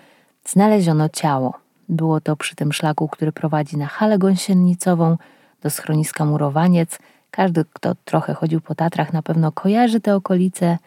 znaleziono 0.46 1.10
ciało. 1.10 1.69
Było 1.90 2.22
to 2.22 2.36
przy 2.36 2.56
tym 2.56 2.74
szlaku, 2.74 3.08
który 3.08 3.32
prowadzi 3.32 3.78
na 3.78 3.86
halę 3.86 4.18
gąsienicową, 4.18 5.18
do 5.62 5.70
schroniska 5.70 6.26
Murowaniec. 6.26 7.00
Każdy, 7.32 7.66
kto 7.74 7.96
trochę 8.06 8.34
chodził 8.34 8.62
po 8.62 8.76
Tatrach, 8.76 9.14
na 9.14 9.22
pewno 9.22 9.52
kojarzy 9.52 10.00
te 10.00 10.16
okolice. 10.16 10.78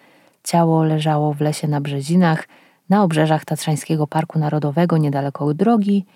Ciało 0.44 0.84
leżało 0.84 1.34
w 1.34 1.40
lesie 1.40 1.68
na 1.68 1.80
Brzezinach, 1.80 2.48
na 2.88 3.02
obrzeżach 3.02 3.44
Tatrzańskiego 3.44 4.06
Parku 4.06 4.38
Narodowego, 4.38 4.98
niedaleko 4.98 5.54
drogi. 5.54 6.06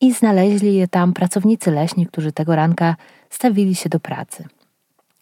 I 0.00 0.12
znaleźli 0.12 0.74
je 0.74 0.88
tam 0.88 1.12
pracownicy 1.12 1.70
leśni, 1.70 2.06
którzy 2.06 2.32
tego 2.32 2.56
ranka 2.56 2.96
stawili 3.30 3.74
się 3.74 3.88
do 3.88 4.00
pracy. 4.00 4.44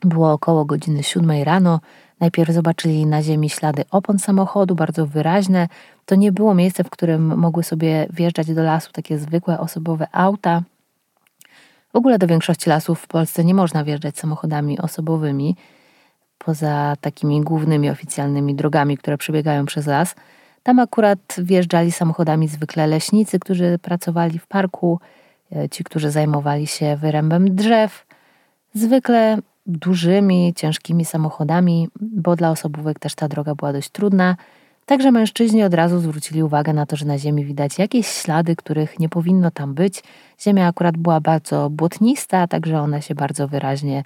Było 0.05 0.33
około 0.33 0.65
godziny 0.65 1.03
siódmej 1.03 1.45
rano. 1.45 1.81
Najpierw 2.21 2.51
zobaczyli 2.51 3.07
na 3.07 3.23
ziemi 3.23 3.51
ślady 3.51 3.85
opon 3.91 4.19
samochodu, 4.19 4.75
bardzo 4.75 5.07
wyraźne. 5.07 5.69
To 6.07 6.15
nie 6.15 6.33
było 6.33 6.55
miejsce, 6.55 6.85
w 6.85 6.91
którym 6.91 7.39
mogły 7.39 7.63
sobie 7.63 8.07
wjeżdżać 8.11 8.55
do 8.55 8.63
lasu 8.63 8.93
takie 8.93 9.19
zwykłe 9.19 9.61
osobowe 9.61 10.07
auta. 10.13 10.63
W 11.93 11.97
ogóle 11.97 12.19
do 12.19 12.27
większości 12.27 12.71
lasów 12.71 13.01
w 13.01 13.07
Polsce 13.07 13.45
nie 13.45 13.55
można 13.55 13.85
wjeżdżać 13.85 14.19
samochodami 14.19 14.79
osobowymi, 14.79 15.57
poza 16.39 16.97
takimi 17.01 17.41
głównymi 17.41 17.91
oficjalnymi 17.91 18.55
drogami, 18.55 18.99
które 18.99 19.19
przebiegają 19.19 19.67
przez 19.67 19.87
las. 19.87 20.15
Tam 20.63 20.79
akurat 20.79 21.37
wjeżdżali 21.39 21.93
samochodami 21.93 22.49
zwykle 22.49 22.87
leśnicy, 22.87 23.39
którzy 23.39 23.79
pracowali 23.83 24.39
w 24.39 24.47
parku, 24.47 25.01
e, 25.57 25.69
ci, 25.69 25.85
którzy 25.85 26.11
zajmowali 26.11 26.67
się 26.67 26.97
wyrębem 26.97 27.55
drzew. 27.55 28.07
Zwykle 28.75 29.39
dużymi, 29.67 30.53
ciężkimi 30.57 31.05
samochodami, 31.05 31.89
bo 32.01 32.37
dla 32.37 32.51
osobówek 32.51 32.99
też 32.99 33.15
ta 33.15 33.29
droga 33.29 33.55
była 33.55 33.73
dość 33.73 33.89
trudna. 33.89 34.37
Także 34.87 35.13
mężczyźni 35.13 35.63
od 35.65 35.75
razu 35.75 36.01
zwrócili 36.01 36.43
uwagę 36.43 36.73
na 36.73 36.87
to, 36.87 36.97
że 36.97 37.07
na 37.07 37.19
ziemi 37.19 37.45
widać 37.45 37.79
jakieś 37.79 38.07
ślady, 38.07 38.57
których 38.57 38.99
nie 38.99 39.09
powinno 39.09 39.51
tam 39.51 39.75
być. 39.75 40.03
Ziemia 40.41 40.67
akurat 40.67 40.97
była 40.97 41.21
bardzo 41.21 41.71
błotnista, 41.71 42.47
także 42.47 42.81
one 42.81 43.03
się 43.03 43.15
bardzo 43.15 43.49
wyraźnie 43.49 44.05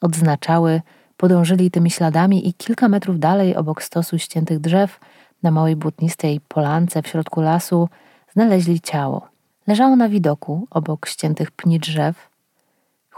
odznaczały. 0.00 0.80
Podążyli 1.16 1.70
tymi 1.70 1.90
śladami 1.90 2.48
i 2.48 2.54
kilka 2.54 2.88
metrów 2.88 3.18
dalej, 3.18 3.56
obok 3.56 3.82
stosu 3.82 4.18
ściętych 4.18 4.58
drzew, 4.60 5.00
na 5.42 5.50
małej 5.50 5.76
błotnistej 5.76 6.40
polance 6.48 7.02
w 7.02 7.08
środku 7.08 7.40
lasu, 7.40 7.88
znaleźli 8.32 8.80
ciało. 8.80 9.28
Leżało 9.66 9.96
na 9.96 10.08
widoku, 10.08 10.66
obok 10.70 11.06
ściętych 11.06 11.50
pni 11.50 11.78
drzew, 11.78 12.28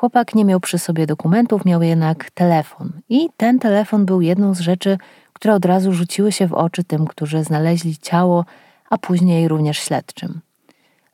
Chłopak 0.00 0.35
nie 0.35 0.45
miał 0.45 0.61
przy 0.61 0.78
sobie 0.78 1.07
dokumentów, 1.07 1.64
miał 1.64 1.83
jednak 1.83 2.30
telefon. 2.30 2.92
I 3.09 3.28
ten 3.37 3.59
telefon 3.59 4.07
był 4.07 4.21
jedną 4.21 4.54
z 4.54 4.61
rzeczy, 4.61 4.99
które 5.33 5.54
od 5.54 5.64
razu 5.64 5.92
rzuciły 5.92 6.33
się 6.33 6.47
w 6.47 6.52
oczy 6.52 6.85
tym, 6.85 7.07
którzy 7.07 7.45
znaleźli 7.45 7.97
ciało, 7.97 8.45
a 8.90 8.99
później 8.99 9.49
również 9.49 9.78
śledczym. 9.78 10.40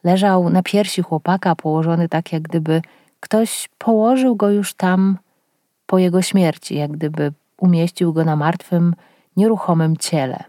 Leżał 0.05 0.51
na 0.51 0.63
piersi 0.63 1.03
chłopaka, 1.03 1.55
położony 1.55 2.09
tak, 2.09 2.33
jak 2.33 2.43
gdyby 2.43 2.83
ktoś 3.21 3.69
położył 3.79 4.37
go 4.37 4.51
już 4.51 4.75
tam 4.75 5.19
po 5.87 5.99
jego 5.99 6.23
śmierci, 6.23 6.77
jak 6.77 6.91
gdyby 6.91 7.33
umieścił 7.59 8.13
go 8.13 8.25
na 8.25 8.37
martwym, 8.37 8.95
nieruchomym 9.37 9.97
ciele. 9.97 10.45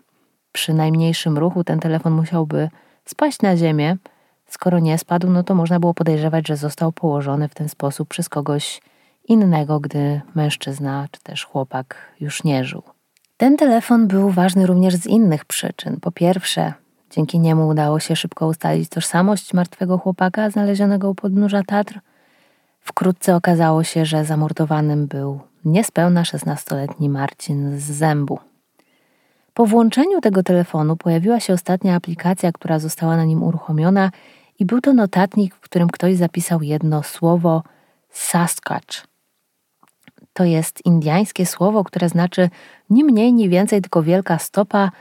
Przy 0.51 0.73
najmniejszym 0.73 1.37
ruchu 1.37 1.63
ten 1.63 1.79
telefon 1.79 2.13
musiałby 2.13 2.69
spaść 3.05 3.41
na 3.41 3.57
ziemię, 3.57 3.97
Skoro 4.47 4.79
nie 4.79 4.97
spadł, 4.97 5.29
no 5.29 5.43
to 5.43 5.55
można 5.55 5.79
było 5.79 5.93
podejrzewać, 5.93 6.47
że 6.47 6.57
został 6.57 6.91
położony 6.91 7.47
w 7.47 7.55
ten 7.55 7.69
sposób 7.69 8.07
przez 8.07 8.29
kogoś 8.29 8.81
innego, 9.27 9.79
gdy 9.79 10.21
mężczyzna 10.35 11.07
czy 11.11 11.21
też 11.21 11.45
chłopak 11.45 11.95
już 12.19 12.43
nie 12.43 12.65
żył. 12.65 12.83
Ten 13.37 13.57
telefon 13.57 14.07
był 14.07 14.29
ważny 14.29 14.65
również 14.65 14.95
z 14.95 15.05
innych 15.05 15.45
przyczyn. 15.45 15.99
Po 15.99 16.11
pierwsze, 16.11 16.73
dzięki 17.11 17.39
niemu 17.39 17.67
udało 17.67 17.99
się 17.99 18.15
szybko 18.15 18.47
ustalić 18.47 18.89
tożsamość 18.89 19.53
martwego 19.53 19.97
chłopaka 19.97 20.49
znalezionego 20.49 21.09
u 21.09 21.15
podnóża 21.15 21.63
Tatr. 21.63 21.99
Wkrótce 22.81 23.35
okazało 23.35 23.83
się, 23.83 24.05
że 24.05 24.25
zamordowanym 24.25 25.07
był 25.07 25.39
niespełna 25.65 26.23
16-letni 26.23 27.09
Marcin 27.09 27.79
z 27.79 27.83
Zębu. 27.83 28.39
Po 29.53 29.65
włączeniu 29.65 30.21
tego 30.21 30.43
telefonu 30.43 30.95
pojawiła 30.95 31.39
się 31.39 31.53
ostatnia 31.53 31.95
aplikacja, 31.95 32.51
która 32.51 32.79
została 32.79 33.17
na 33.17 33.25
nim 33.25 33.43
uruchomiona 33.43 34.11
i 34.59 34.65
był 34.65 34.81
to 34.81 34.93
notatnik, 34.93 35.55
w 35.55 35.59
którym 35.59 35.89
ktoś 35.89 36.15
zapisał 36.15 36.61
jedno 36.61 37.03
słowo 37.03 37.63
Sasquatch. 38.09 39.07
To 40.33 40.43
jest 40.43 40.85
indiańskie 40.85 41.45
słowo, 41.45 41.83
które 41.83 42.09
znaczy 42.09 42.49
ni 42.89 43.03
mniej, 43.03 43.33
ni 43.33 43.49
więcej, 43.49 43.81
tylko 43.81 44.03
wielka 44.03 44.39
stopa, 44.39 44.91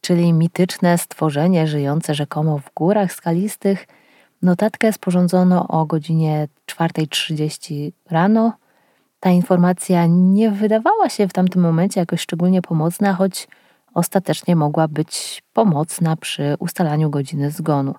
czyli 0.00 0.32
mityczne 0.32 0.98
stworzenie 0.98 1.66
żyjące 1.66 2.14
rzekomo 2.14 2.58
w 2.58 2.74
górach 2.74 3.12
skalistych. 3.12 3.86
Notatkę 4.42 4.92
sporządzono 4.92 5.68
o 5.68 5.86
godzinie 5.86 6.48
4.30 6.66 7.92
rano. 8.10 8.52
Ta 9.20 9.30
informacja 9.30 10.06
nie 10.06 10.50
wydawała 10.50 11.08
się 11.08 11.28
w 11.28 11.32
tamtym 11.32 11.62
momencie 11.62 12.00
jakoś 12.00 12.20
szczególnie 12.20 12.62
pomocna, 12.62 13.14
choć 13.14 13.48
ostatecznie 13.94 14.56
mogła 14.56 14.88
być 14.88 15.42
pomocna 15.52 16.16
przy 16.16 16.56
ustalaniu 16.58 17.10
godziny 17.10 17.50
zgonu. 17.50 17.94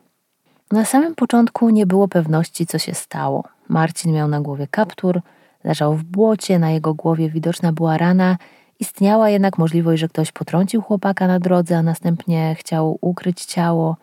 Na 0.71 0.85
samym 0.85 1.15
początku 1.15 1.69
nie 1.69 1.85
było 1.85 2.07
pewności, 2.07 2.65
co 2.65 2.77
się 2.77 2.93
stało. 2.93 3.43
Marcin 3.69 4.13
miał 4.13 4.27
na 4.27 4.41
głowie 4.41 4.67
kaptur, 4.67 5.21
leżał 5.63 5.95
w 5.95 6.03
błocie, 6.03 6.59
na 6.59 6.71
jego 6.71 6.93
głowie 6.93 7.29
widoczna 7.29 7.73
była 7.73 7.97
rana. 7.97 8.38
Istniała 8.79 9.29
jednak 9.29 9.57
możliwość, 9.57 9.99
że 9.99 10.07
ktoś 10.07 10.31
potrącił 10.31 10.81
chłopaka 10.81 11.27
na 11.27 11.39
drodze, 11.39 11.77
a 11.77 11.83
następnie 11.83 12.55
chciał 12.59 12.97
ukryć 13.01 13.45
ciało. 13.45 13.97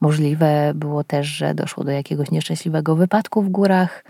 Możliwe 0.00 0.72
było 0.74 1.04
też, 1.04 1.26
że 1.26 1.54
doszło 1.54 1.84
do 1.84 1.90
jakiegoś 1.90 2.30
nieszczęśliwego 2.30 2.96
wypadku 2.96 3.42
w 3.42 3.48
górach. 3.48 4.04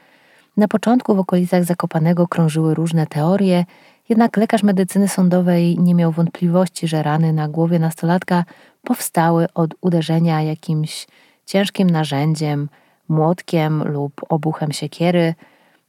Na 0.57 0.69
początku 0.69 1.15
w 1.15 1.19
okolicach 1.19 1.65
Zakopanego 1.65 2.29
krążyły 2.29 2.75
różne 2.75 3.07
teorie. 3.07 3.65
Jednak 4.09 4.37
lekarz 4.37 4.63
medycyny 4.63 5.09
sądowej 5.09 5.79
nie 5.79 5.95
miał 5.95 6.13
wątpliwości, 6.13 6.89
że 6.89 7.03
rany 7.03 7.33
na 7.33 7.49
głowie 7.49 7.79
nastolatka 7.79 8.45
powstały 8.83 9.47
od 9.55 9.75
uderzenia 9.81 10.43
jakimś 10.43 11.07
ciężkim 11.47 11.91
narzędziem, 11.91 12.69
młotkiem 13.09 13.93
lub 13.93 14.21
obuchem 14.29 14.73
siekiery. 14.73 15.35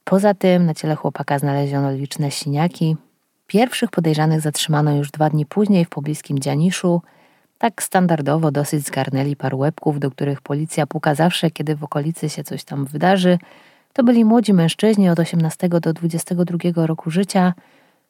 Poza 0.04 0.34
tym 0.34 0.66
na 0.66 0.74
ciele 0.74 0.96
chłopaka 0.96 1.40
znaleziono 1.40 1.92
liczne 1.92 2.32
siniaki. 2.32 2.96
Pierwszych 3.48 3.90
podejrzanych 3.90 4.42
zatrzymano 4.42 4.96
już 4.96 5.12
dwa 5.12 5.30
dni 5.30 5.46
później 5.46 5.86
w 5.86 5.90
pobliskim 5.90 6.40
Dzianiszu. 6.40 7.02
Tak 7.58 7.84
standardowo 7.84 8.52
dosyć 8.52 8.86
zgarnęli 8.86 9.36
paru 9.36 9.58
łebków, 9.58 10.00
do 10.00 10.12
których 10.12 10.42
policja 10.42 10.88
puka 10.88 11.16
zawsze, 11.16 11.52
kiedy 11.52 11.76
w 11.76 11.84
okolicy 11.84 12.30
się 12.30 12.44
coś 12.44 12.64
tam 12.64 12.86
wydarzy. 12.86 13.38
To 13.94 14.04
byli 14.04 14.26
młodzi 14.26 14.54
mężczyźni 14.54 15.10
od 15.10 15.20
18 15.20 15.70
do 15.70 15.94
22 15.94 16.86
roku 16.86 17.12
życia 17.12 17.54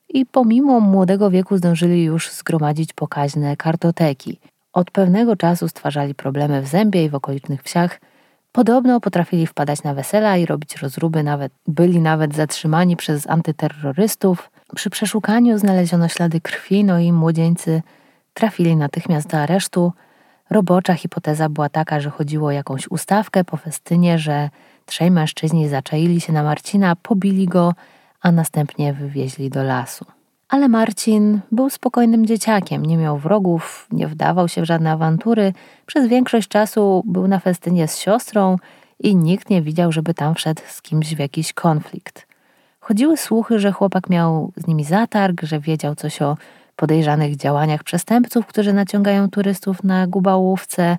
i 0.10 0.25
pomimo 0.25 0.80
młodego 0.80 1.30
wieku 1.30 1.58
zdążyli 1.58 2.04
już 2.04 2.32
zgromadzić 2.32 2.94
pokaźne 2.94 3.58
kartoteki. 3.58 4.39
Od 4.77 4.91
pewnego 4.91 5.36
czasu 5.36 5.67
stwarzali 5.67 6.15
problemy 6.15 6.62
w 6.62 6.67
Zębie 6.67 7.05
i 7.05 7.10
w 7.10 7.15
okolicznych 7.15 7.63
wsiach. 7.63 8.00
Podobno 8.51 9.00
potrafili 9.00 9.48
wpadać 9.48 9.84
na 9.84 9.93
wesela 9.93 10.38
i 10.38 10.46
robić 10.46 10.75
rozruby, 10.75 11.24
nawet 11.24 11.53
byli 11.67 12.00
nawet 12.00 12.36
zatrzymani 12.36 12.96
przez 12.96 13.29
antyterrorystów. 13.29 14.51
Przy 14.75 14.89
przeszukaniu 14.89 15.57
znaleziono 15.57 16.07
ślady 16.07 16.41
krwi, 16.41 16.84
no 16.84 17.00
i 17.00 17.12
młodzieńcy 17.12 17.81
trafili 18.34 18.75
natychmiast 18.75 19.29
do 19.29 19.38
aresztu. 19.38 19.93
Robocza 20.50 20.93
hipoteza 20.93 21.50
była 21.50 21.69
taka, 21.69 22.00
że 22.00 22.10
chodziło 22.10 22.48
o 22.48 22.51
jakąś 22.51 22.88
ustawkę 22.88 23.43
po 23.43 23.57
festynie, 23.57 24.19
że 24.19 24.50
trzej 24.86 25.12
mężczyźni 25.12 25.69
zaczaili 25.69 26.22
się 26.22 26.34
na 26.34 26.43
Marcina, 26.43 26.96
pobili 26.96 27.46
go, 27.46 27.74
a 28.22 28.31
następnie 28.31 28.93
wywieźli 28.93 29.50
do 29.50 29.63
lasu. 29.63 30.16
Ale 30.50 30.68
Marcin 30.68 31.39
był 31.51 31.70
spokojnym 31.70 32.25
dzieciakiem, 32.25 32.86
nie 32.86 32.98
miał 32.98 33.18
wrogów, 33.18 33.88
nie 33.92 34.08
wdawał 34.08 34.48
się 34.48 34.62
w 34.62 34.66
żadne 34.66 34.92
awantury. 34.92 35.54
Przez 35.86 36.08
większość 36.08 36.48
czasu 36.48 37.04
był 37.06 37.27
na 37.27 37.39
festynie 37.39 37.88
z 37.88 37.98
siostrą 37.98 38.58
i 39.00 39.16
nikt 39.16 39.50
nie 39.50 39.62
widział, 39.62 39.92
żeby 39.92 40.13
tam 40.13 40.36
wszedł 40.36 40.62
z 40.68 40.82
kimś 40.82 41.16
w 41.16 41.20
jakiś 41.20 41.54
konflikt. 41.54 42.27
Chodziły 42.80 43.18
słuchy, 43.18 43.60
że 43.60 43.72
chłopak 43.72 44.10
miał 44.10 44.51
z 44.58 44.68
nimi 44.68 44.84
zatarg, 44.84 45.42
że 45.44 45.60
wiedział 45.60 45.96
coś 45.96 46.22
o 46.22 46.38
podejrzanych 46.75 47.36
działaniach 47.36 47.84
przestępców, 47.84 48.46
którzy 48.46 48.74
naciągają 48.74 49.30
turystów 49.30 49.84
na 49.84 50.08
gubałówce. 50.08 50.98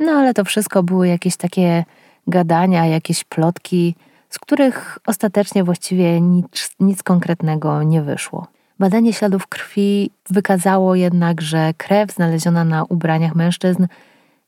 No 0.00 0.12
ale 0.12 0.34
to 0.34 0.44
wszystko 0.44 0.82
były 0.82 1.08
jakieś 1.08 1.36
takie 1.36 1.84
gadania, 2.26 2.86
jakieś 2.86 3.24
plotki, 3.24 3.94
z 4.30 4.38
których 4.38 4.98
ostatecznie 5.06 5.64
właściwie 5.64 6.20
nic, 6.20 6.70
nic 6.80 7.02
konkretnego 7.02 7.82
nie 7.82 8.02
wyszło. 8.02 8.53
Badanie 8.78 9.12
śladów 9.12 9.46
krwi 9.46 10.10
wykazało 10.30 10.94
jednak, 10.94 11.40
że 11.40 11.74
krew 11.76 12.12
znaleziona 12.12 12.64
na 12.64 12.84
ubraniach 12.84 13.34
mężczyzn 13.34 13.86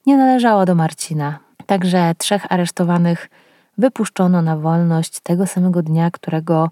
nie 0.06 0.16
należała 0.16 0.66
do 0.66 0.74
Marcina. 0.74 1.38
Także 1.66 2.12
trzech 2.18 2.52
aresztowanych 2.52 3.30
wypuszczono 3.78 4.42
na 4.42 4.56
wolność 4.56 5.20
tego 5.20 5.46
samego 5.46 5.82
dnia, 5.82 6.10
którego 6.10 6.70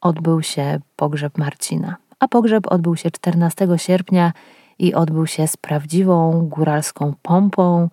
odbył 0.00 0.42
się 0.42 0.80
pogrzeb 0.96 1.38
Marcina. 1.38 1.96
A 2.18 2.28
pogrzeb 2.28 2.72
odbył 2.72 2.96
się 2.96 3.10
14 3.10 3.68
sierpnia 3.76 4.32
i 4.78 4.94
odbył 4.94 5.26
się 5.26 5.46
z 5.46 5.56
prawdziwą 5.56 6.48
góralską 6.48 7.14
pompą. 7.22 7.88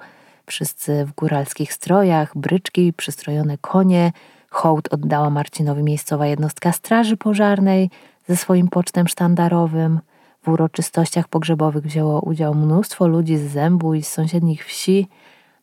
Wszyscy 0.45 1.05
w 1.05 1.15
góralskich 1.15 1.73
strojach, 1.73 2.37
bryczki, 2.37 2.93
przystrojone 2.93 3.57
konie. 3.57 4.11
Hołd 4.49 4.93
oddała 4.93 5.29
Marcinowi 5.29 5.83
miejscowa 5.83 6.27
jednostka 6.27 6.71
straży 6.71 7.17
pożarnej 7.17 7.89
ze 8.27 8.35
swoim 8.35 8.67
pocztem 8.67 9.07
sztandarowym. 9.07 9.99
W 10.43 10.49
uroczystościach 10.49 11.27
pogrzebowych 11.27 11.83
wzięło 11.83 12.21
udział 12.21 12.55
mnóstwo 12.55 13.07
ludzi 13.07 13.37
z 13.37 13.51
Zębu 13.51 13.93
i 13.93 14.03
z 14.03 14.07
sąsiednich 14.07 14.65
wsi. 14.65 15.07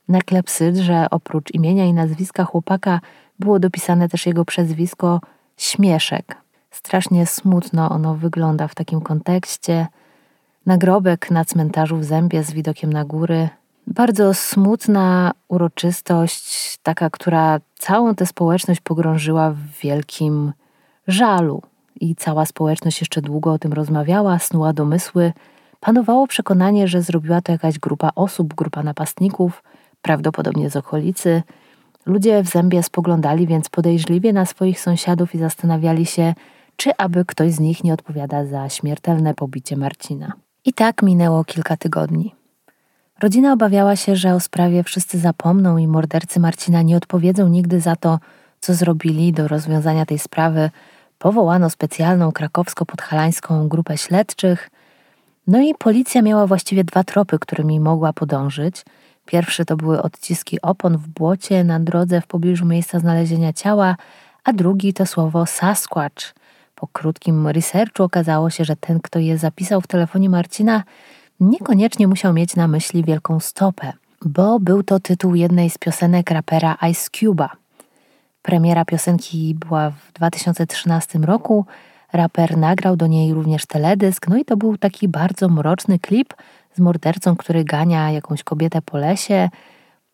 Na 0.09 0.21
klepsydrze 0.21 1.07
oprócz 1.11 1.55
imienia 1.55 1.85
i 1.85 1.92
nazwiska 1.92 2.44
chłopaka 2.44 3.01
było 3.38 3.59
dopisane 3.59 4.09
też 4.09 4.27
jego 4.27 4.44
przezwisko 4.44 5.20
Śmieszek. 5.57 6.37
Strasznie 6.70 7.27
smutno 7.27 7.90
ono 7.90 8.14
wygląda 8.14 8.68
w 8.68 8.75
takim 8.75 9.01
kontekście. 9.01 9.87
Nagrobek 10.66 11.31
na 11.31 11.44
cmentarzu 11.44 11.96
w 11.96 12.05
Zębie 12.05 12.44
z 12.44 12.53
widokiem 12.53 12.92
na 12.92 13.05
góry. 13.05 13.48
Bardzo 13.87 14.35
smutna 14.35 15.33
uroczystość, 15.48 16.79
taka, 16.83 17.11
która 17.11 17.61
całą 17.75 18.14
tę 18.14 18.27
społeczność 18.27 18.81
pogrążyła 18.81 19.51
w 19.51 19.66
wielkim 19.83 20.53
żalu 21.09 21.62
i 22.00 22.14
cała 22.14 22.46
społeczność 22.46 23.00
jeszcze 23.00 23.22
długo 23.22 23.52
o 23.52 23.59
tym 23.59 23.72
rozmawiała, 23.72 24.38
snuła 24.38 24.72
domysły. 24.72 25.33
Panowało 25.81 26.26
przekonanie, 26.26 26.88
że 26.88 27.02
zrobiła 27.02 27.40
to 27.40 27.52
jakaś 27.52 27.78
grupa 27.78 28.11
osób, 28.14 28.55
grupa 28.55 28.83
napastników, 28.83 29.62
prawdopodobnie 30.02 30.70
z 30.70 30.76
okolicy. 30.76 31.42
Ludzie 32.07 32.42
w 32.42 32.48
zębie 32.48 32.83
spoglądali 32.83 33.46
więc 33.46 33.68
podejrzliwie 33.68 34.33
na 34.33 34.46
swoich 34.46 34.81
sąsiadów 34.81 35.35
i 35.35 35.38
zastanawiali 35.38 36.07
się, 36.07 36.35
czy 36.76 36.96
aby 36.98 37.24
ktoś 37.24 37.52
z 37.52 37.61
nich 37.61 37.85
nie 37.85 37.94
odpowiada 37.94 38.46
za 38.46 38.68
śmiertelne 38.68 39.35
pobicie 39.35 39.76
Marcina. 39.76 40.33
I 40.64 40.72
tak 40.72 41.02
minęło 41.02 41.44
kilka 41.44 41.76
tygodni. 41.76 42.35
Rodzina 43.22 43.52
obawiała 43.52 43.96
się, 43.96 44.16
że 44.16 44.35
o 44.35 44.40
sprawie 44.40 44.83
wszyscy 44.83 45.18
zapomną 45.18 45.78
i 45.78 45.87
mordercy 45.87 46.40
Marcina 46.40 46.83
nie 46.83 46.96
odpowiedzą 46.96 47.48
nigdy 47.48 47.81
za 47.81 47.96
to, 47.96 48.18
co 48.61 48.74
zrobili 48.74 49.33
do 49.33 49.48
rozwiązania 49.48 50.07
tej 50.07 50.18
sprawy, 50.18 50.70
Powołano 51.22 51.70
specjalną 51.70 52.30
krakowsko-podhalańską 52.30 53.68
grupę 53.68 53.98
śledczych. 53.98 54.70
No 55.46 55.61
i 55.61 55.74
policja 55.74 56.22
miała 56.22 56.46
właściwie 56.46 56.85
dwa 56.85 57.04
tropy, 57.04 57.38
którymi 57.38 57.80
mogła 57.80 58.12
podążyć. 58.12 58.85
Pierwszy 59.26 59.64
to 59.64 59.76
były 59.76 60.02
odciski 60.02 60.61
opon 60.61 60.98
w 60.98 61.08
błocie 61.08 61.64
na 61.64 61.80
drodze 61.80 62.20
w 62.20 62.26
pobliżu 62.26 62.66
miejsca 62.66 62.98
znalezienia 62.98 63.52
ciała, 63.52 63.96
a 64.44 64.52
drugi 64.52 64.92
to 64.92 65.06
słowo 65.06 65.46
Sasquatch. 65.46 66.35
Po 66.74 66.87
krótkim 66.87 67.48
researchu 67.48 68.02
okazało 68.02 68.50
się, 68.50 68.64
że 68.64 68.76
ten, 68.76 69.00
kto 69.00 69.18
je 69.18 69.38
zapisał 69.38 69.80
w 69.80 69.87
telefonie 69.87 70.30
Marcina, 70.30 70.82
niekoniecznie 71.40 72.08
musiał 72.08 72.32
mieć 72.32 72.56
na 72.56 72.68
myśli 72.68 73.04
wielką 73.04 73.40
stopę, 73.40 73.92
bo 74.24 74.61
był 74.61 74.82
to 74.82 75.00
tytuł 75.00 75.35
jednej 75.35 75.70
z 75.70 75.78
piosenek 75.78 76.30
rapera 76.30 76.76
Ice 76.90 77.11
Cube'a. 77.11 77.62
Premiera 78.42 78.85
piosenki 78.85 79.55
była 79.55 79.90
w 79.90 80.12
2013 80.12 81.18
roku. 81.18 81.66
Raper 82.12 82.57
nagrał 82.57 82.96
do 82.96 83.07
niej 83.07 83.35
również 83.35 83.66
teledysk, 83.66 84.28
no 84.28 84.37
i 84.37 84.44
to 84.44 84.57
był 84.57 84.78
taki 84.78 85.09
bardzo 85.09 85.48
mroczny 85.48 85.98
klip 85.98 86.35
z 86.74 86.81
mordercą, 86.81 87.37
który 87.37 87.64
gania 87.64 88.11
jakąś 88.11 88.42
kobietę 88.42 88.83
po 88.83 88.98
lesie, 88.98 89.48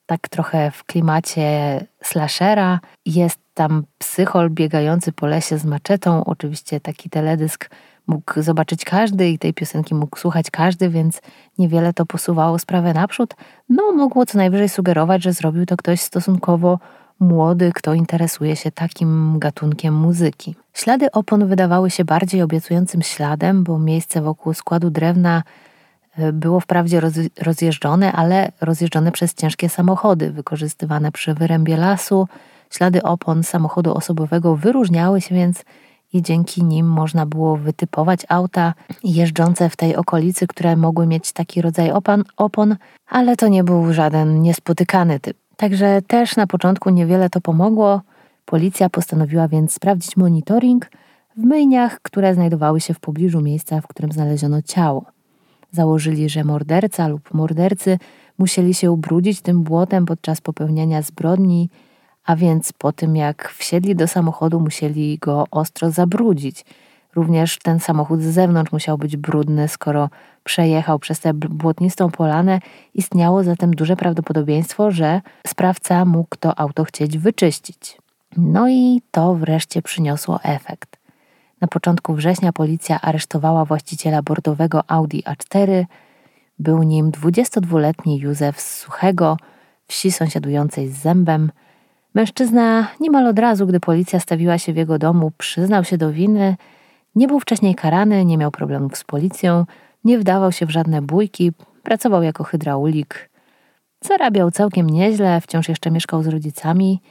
tak 0.07 0.29
trochę 0.29 0.71
w 0.71 0.85
klimacie 0.85 1.81
slashera. 2.03 2.81
Jest 3.07 3.41
tam 3.55 3.85
psychol 3.99 4.51
biegający 4.51 5.12
po 5.12 5.27
lesie 5.27 5.59
z 5.59 5.64
maczetą. 5.64 6.25
Oczywiście 6.25 6.81
taki 6.81 7.11
teledysk 7.11 7.71
mógł 8.07 8.43
zobaczyć 8.43 8.85
każdy 8.85 9.31
i 9.31 9.38
tej 9.38 9.55
piosenki 9.55 9.95
mógł 9.95 10.19
słuchać 10.19 10.51
każdy, 10.51 10.88
więc 10.88 11.21
niewiele 11.59 11.93
to 11.93 12.07
posuwało 12.07 12.59
sprawę 12.59 12.95
naprzód. 12.95 13.35
No, 13.69 13.93
mogło 13.93 14.27
co 14.27 14.38
najwyżej 14.38 14.69
sugerować, 14.69 15.23
że 15.23 15.33
zrobił 15.33 15.67
to 15.67 15.77
ktoś 15.77 16.01
stosunkowo 16.01 16.79
młody, 17.21 17.73
kto 17.75 17.95
interesuje 17.95 18.57
się 18.57 18.71
takim 18.71 19.39
gatunkiem 19.39 19.95
muzyki. 19.95 20.55
Ślady 20.75 21.11
opon 21.13 21.47
wydawały 21.47 21.91
się 21.91 22.05
bardziej 22.05 22.43
obiecującym 22.43 23.03
śladem, 23.03 23.65
bo 23.65 23.79
miejsce 23.79 24.23
wokół 24.23 24.55
składu 24.55 24.91
drewna 24.91 25.43
e, 26.17 26.33
było 26.33 26.61
wprawdzie 26.61 27.01
rozjeżdżone, 27.41 28.13
ale 28.13 28.53
rozjeżdżone 28.61 29.13
przez 29.13 29.35
ciężkie 29.35 29.69
samochody 29.69 30.33
wykorzystywane 30.33 31.13
przy 31.13 31.35
wyrębie 31.35 31.77
lasu. 31.77 32.29
Ślady 32.71 33.03
opon 33.03 33.43
samochodu 33.43 33.95
osobowego 33.95 34.57
wyróżniały 34.57 35.21
się 35.21 35.35
więc 35.35 35.65
i 36.13 36.23
dzięki 36.23 36.65
nim 36.65 36.87
można 36.87 37.27
było 37.27 37.57
wytypować 37.57 38.21
auta 38.29 38.75
jeżdżące 39.05 39.71
w 39.71 39.77
tej 39.77 39.97
okolicy, 39.97 40.47
które 40.47 40.77
mogły 40.77 41.07
mieć 41.07 41.33
taki 41.33 41.63
rodzaj 41.63 41.91
opon, 41.91 42.25
opon 42.37 42.77
ale 43.09 43.37
to 43.37 43.49
nie 43.49 43.65
był 43.65 43.93
żaden 43.93 44.43
niespotykany 44.43 45.21
typ. 45.21 45.48
Także 45.59 46.03
też 46.03 46.37
na 46.37 46.47
początku 46.47 46.90
niewiele 46.90 47.31
to 47.31 47.40
pomogło. 47.40 48.01
Policja 48.44 48.90
postanowiła 48.90 49.49
więc 49.49 49.73
sprawdzić 49.73 50.16
monitoring 50.16 50.90
w 51.37 51.44
myjniach, 51.44 52.01
które 52.03 52.35
znajdowały 52.35 52.81
się 52.81 52.94
w 52.94 53.01
pobliżu 53.01 53.40
miejsca, 53.40 53.81
w 53.81 53.87
którym 53.87 54.12
znaleziono 54.12 54.62
ciało. 54.62 55.05
Założyli, 55.71 56.29
że 56.29 56.44
morderca 56.44 57.09
lub 57.09 57.35
mordercy 57.35 57.99
musieli 58.38 58.75
się 58.75 58.90
ubrudzić 58.90 59.40
tym 59.40 59.62
błotem 59.62 60.07
podczas 60.07 60.40
popełniania 60.40 61.03
zbrodni, 61.03 61.71
a 62.25 62.37
więc 62.37 62.73
po 62.73 62.92
tym 62.92 63.16
jak 63.16 63.49
wsiedli 63.51 63.97
do 63.97 64.09
samochodu, 64.09 64.61
musieli 64.61 65.18
go 65.18 65.47
ostro 65.51 65.90
zabrudzić. 65.90 66.64
Również 67.19 67.59
ten 67.59 67.81
samochód 67.81 68.23
z 68.23 68.35
zewnątrz 68.35 68.73
musiał 68.73 68.99
być 68.99 69.17
brudny, 69.17 69.69
skoro 69.69 70.11
przejechał 70.45 70.99
przez 70.99 71.21
tę 71.21 71.35
błotnistą 71.35 72.11
polanę, 72.11 72.61
istniało 72.95 73.45
zatem 73.45 73.71
duże 73.71 73.97
prawdopodobieństwo, 73.97 74.91
że 74.91 75.21
sprawca 75.47 76.05
mógł 76.05 76.37
to 76.41 76.59
auto 76.59 76.85
chcieć 76.85 77.19
wyczyścić. 77.19 77.99
No 78.37 78.69
i 78.69 79.03
to 79.11 79.35
wreszcie 79.35 79.83
przyniosło 79.83 80.41
efekt. 80.43 80.97
Na 81.61 81.69
początku 81.69 82.15
września 82.15 82.53
policja 82.53 83.01
aresztowała 83.01 83.65
właściciela 83.65 84.23
bordowego 84.23 84.83
Audi 84.89 85.19
A4. 85.23 85.85
Był 86.59 86.83
nim 86.83 87.11
22-letni 87.11 88.19
Józef 88.19 88.61
z 88.61 88.77
Suchego, 88.77 89.37
wsi 89.89 90.13
sąsiadującej 90.13 90.89
z 90.89 90.97
Zębem. 90.97 91.51
Mężczyzna 92.15 92.89
niemal 93.01 93.27
od 93.27 93.39
razu, 93.39 93.67
gdy 93.67 93.81
policja 93.81 94.21
stawiła 94.21 94.59
się 94.59 94.73
w 94.73 94.77
jego 94.77 94.99
domu, 94.99 95.33
przyznał 95.39 95.85
się 95.85 95.99
do 95.99 96.13
winy. 96.13 96.57
Nie 97.14 97.29
był 97.29 97.40
wcześniej 97.40 97.75
karany, 97.75 98.25
nie 98.25 98.38
miał 98.38 98.51
problemów 98.51 98.97
z 98.99 99.05
policją, 99.05 99.64
nie 100.05 100.18
wdawał 100.18 100.53
się 100.53 100.66
w 100.66 100.71
żadne 100.71 101.03
bójki, 101.03 101.53
pracował 101.83 102.23
jako 102.23 102.44
hydraulik. 102.44 103.31
Zarabiał 104.01 104.51
całkiem 104.51 104.90
nieźle, 104.90 105.40
wciąż 105.40 105.68
jeszcze 105.68 105.90
mieszkał 105.90 106.23
z 106.23 106.27
rodzicami– 106.27 107.01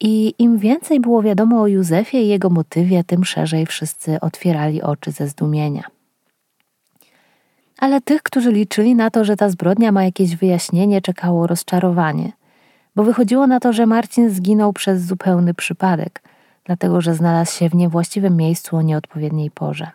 i 0.00 0.34
im 0.38 0.58
więcej 0.58 1.00
było 1.00 1.22
wiadomo 1.22 1.60
o 1.60 1.66
Józefie 1.66 2.16
i 2.22 2.28
jego 2.28 2.50
motywie, 2.50 3.04
tym 3.04 3.24
szerzej 3.24 3.66
wszyscy 3.66 4.20
otwierali 4.20 4.82
oczy 4.82 5.10
ze 5.10 5.28
zdumienia. 5.28 5.82
Ale 7.78 8.00
tych, 8.00 8.22
którzy 8.22 8.52
liczyli 8.52 8.94
na 8.94 9.10
to, 9.10 9.24
że 9.24 9.36
ta 9.36 9.48
zbrodnia 9.48 9.92
ma 9.92 10.04
jakieś 10.04 10.36
wyjaśnienie, 10.36 11.00
czekało 11.00 11.46
rozczarowanie, 11.46 12.32
bo 12.96 13.04
wychodziło 13.04 13.46
na 13.46 13.60
to, 13.60 13.72
że 13.72 13.86
Marcin 13.86 14.30
zginął 14.30 14.72
przez 14.72 15.06
zupełny 15.06 15.54
przypadek, 15.54 16.22
dlatego 16.70 17.00
że 17.00 17.14
znalazł 17.14 17.58
się 17.58 17.68
w 17.68 17.74
niewłaściwym 17.74 18.36
miejscu 18.36 18.76
o 18.76 18.82
nieodpowiedniej 18.82 19.50
porze. 19.50 19.90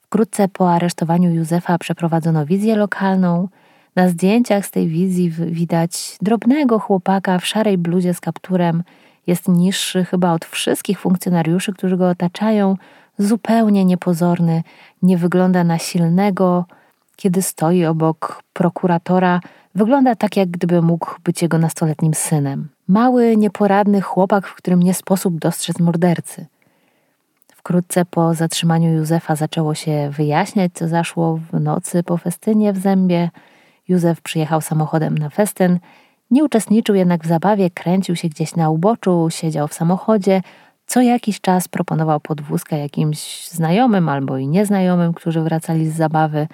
Wkrótce 0.00 0.48
po 0.48 0.72
aresztowaniu 0.72 1.34
Józefa 1.34 1.78
przeprowadzono 1.78 2.46
wizję 2.46 2.76
lokalną, 2.76 3.48
na 3.96 4.08
zdjęciach 4.08 4.66
z 4.66 4.70
tej 4.70 4.88
wizji 4.88 5.30
widać 5.30 6.18
drobnego 6.22 6.78
chłopaka 6.78 7.38
w 7.38 7.46
szarej 7.46 7.78
bluzie 7.78 8.14
z 8.14 8.20
kapturem. 8.20 8.82
Jest 9.26 9.48
niższy 9.48 10.04
chyba 10.04 10.32
od 10.32 10.44
wszystkich 10.44 11.00
funkcjonariuszy, 11.00 11.72
którzy 11.72 11.96
go 11.96 12.08
otaczają. 12.08 12.76
Zupełnie 13.18 13.84
niepozorny, 13.84 14.62
nie 15.02 15.18
wygląda 15.18 15.64
na 15.64 15.78
silnego. 15.78 16.64
Kiedy 17.16 17.42
stoi 17.42 17.84
obok 17.84 18.42
prokuratora, 18.52 19.40
wygląda 19.76 20.14
tak, 20.14 20.36
jak 20.36 20.50
gdyby 20.50 20.82
mógł 20.82 21.10
być 21.24 21.42
jego 21.42 21.58
nastoletnim 21.58 22.14
synem. 22.14 22.68
Mały, 22.88 23.36
nieporadny 23.36 24.00
chłopak, 24.00 24.46
w 24.46 24.54
którym 24.54 24.82
nie 24.82 24.94
sposób 24.94 25.38
dostrzec 25.38 25.80
mordercy. 25.80 26.46
Wkrótce 27.54 28.04
po 28.04 28.34
zatrzymaniu 28.34 28.92
Józefa 28.92 29.36
zaczęło 29.36 29.74
się 29.74 30.10
wyjaśniać, 30.10 30.72
co 30.74 30.88
zaszło 30.88 31.40
w 31.52 31.60
nocy 31.60 32.02
po 32.02 32.16
festynie 32.16 32.72
w 32.72 32.78
zębie. 32.78 33.30
Józef 33.88 34.20
przyjechał 34.20 34.60
samochodem 34.60 35.18
na 35.18 35.30
festyn, 35.30 35.78
nie 36.30 36.44
uczestniczył 36.44 36.94
jednak 36.94 37.24
w 37.24 37.26
zabawie, 37.26 37.70
kręcił 37.70 38.16
się 38.16 38.28
gdzieś 38.28 38.56
na 38.56 38.70
uboczu, 38.70 39.28
siedział 39.30 39.68
w 39.68 39.74
samochodzie. 39.74 40.42
Co 40.86 41.00
jakiś 41.00 41.40
czas 41.40 41.68
proponował 41.68 42.20
podwózkę 42.20 42.78
jakimś 42.78 43.48
znajomym 43.48 44.08
albo 44.08 44.38
i 44.38 44.48
nieznajomym, 44.48 45.14
którzy 45.14 45.40
wracali 45.40 45.90
z 45.90 45.96
zabawy. 45.96 46.46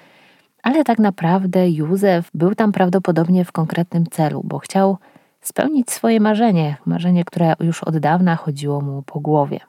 Ale 0.63 0.83
tak 0.83 0.99
naprawdę 0.99 1.69
Józef 1.69 2.29
był 2.33 2.55
tam 2.55 2.71
prawdopodobnie 2.71 3.45
w 3.45 3.51
konkretnym 3.51 4.05
celu, 4.07 4.41
bo 4.43 4.59
chciał 4.59 4.97
spełnić 5.41 5.91
swoje 5.91 6.19
marzenie, 6.19 6.77
marzenie, 6.85 7.25
które 7.25 7.53
już 7.59 7.83
od 7.83 7.97
dawna 7.97 8.35
chodziło 8.35 8.81
mu 8.81 9.01
po 9.01 9.19
głowie. 9.19 9.59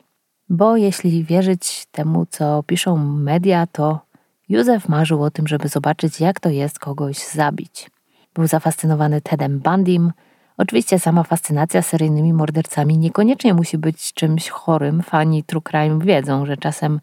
Bo 0.49 0.77
jeśli 0.77 1.25
wierzyć 1.25 1.87
temu, 1.93 2.27
co 2.27 2.63
piszą 2.63 2.97
media, 2.97 3.67
to 3.67 4.01
Józef 4.49 4.89
marzył 4.89 5.23
o 5.23 5.31
tym, 5.31 5.47
żeby 5.47 5.69
zobaczyć, 5.69 6.21
jak 6.21 6.41
to 6.41 6.49
jest 6.49 6.79
kogoś 6.79 7.19
zabić. 7.19 7.91
Był 8.35 8.47
zafascynowany 8.47 9.21
Tedem 9.21 9.61
Bundym. 9.61 10.13
Oczywiście 10.57 10.99
sama 10.99 11.23
fascynacja 11.23 11.83
seryjnymi 11.83 12.33
mordercami 12.33 12.99
niekoniecznie 12.99 13.55
musi 13.55 13.79
być 13.79 14.13
czymś 14.13 14.49
chorym. 14.49 15.03
Fani 15.03 15.45
true 15.45 15.63
crime 15.63 15.99
wiedzą, 15.99 16.47
że 16.47 16.57
czasem 16.57 17.01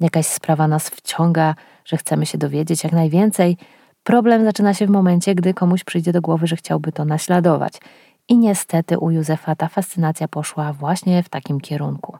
jakaś 0.00 0.26
sprawa 0.26 0.68
nas 0.68 0.88
wciąga, 0.88 1.54
że 1.84 1.96
chcemy 1.96 2.26
się 2.26 2.38
dowiedzieć 2.38 2.84
jak 2.84 2.92
najwięcej. 2.92 3.56
Problem 4.04 4.44
zaczyna 4.44 4.74
się 4.74 4.86
w 4.86 4.90
momencie, 4.90 5.34
gdy 5.34 5.54
komuś 5.54 5.84
przyjdzie 5.84 6.12
do 6.12 6.20
głowy, 6.20 6.46
że 6.46 6.56
chciałby 6.56 6.92
to 6.92 7.04
naśladować. 7.04 7.80
I 8.28 8.38
niestety 8.38 8.98
u 8.98 9.10
Józefa 9.10 9.56
ta 9.56 9.68
fascynacja 9.68 10.28
poszła 10.28 10.72
właśnie 10.72 11.22
w 11.22 11.28
takim 11.28 11.60
kierunku. 11.60 12.18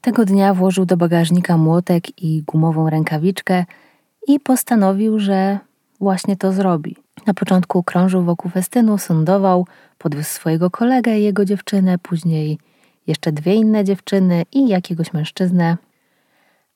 Tego 0.00 0.24
dnia 0.24 0.54
włożył 0.54 0.86
do 0.86 0.96
bagażnika 0.96 1.56
młotek 1.56 2.22
i 2.22 2.42
gumową 2.42 2.90
rękawiczkę– 2.90 3.64
i 4.26 4.40
postanowił, 4.40 5.18
że 5.18 5.58
właśnie 6.00 6.36
to 6.36 6.52
zrobi. 6.52 6.96
Na 7.26 7.34
początku 7.34 7.82
krążył 7.82 8.22
wokół 8.22 8.50
festynu, 8.50 8.98
sądował, 8.98 9.66
podwiózł 9.98 10.28
swojego 10.28 10.70
kolegę 10.70 11.18
i 11.18 11.24
jego 11.24 11.44
dziewczynę, 11.44 11.98
później 11.98 12.58
jeszcze 13.06 13.32
dwie 13.32 13.54
inne 13.54 13.84
dziewczyny 13.84 14.42
i 14.52 14.68
jakiegoś 14.68 15.12
mężczyznę, 15.12 15.76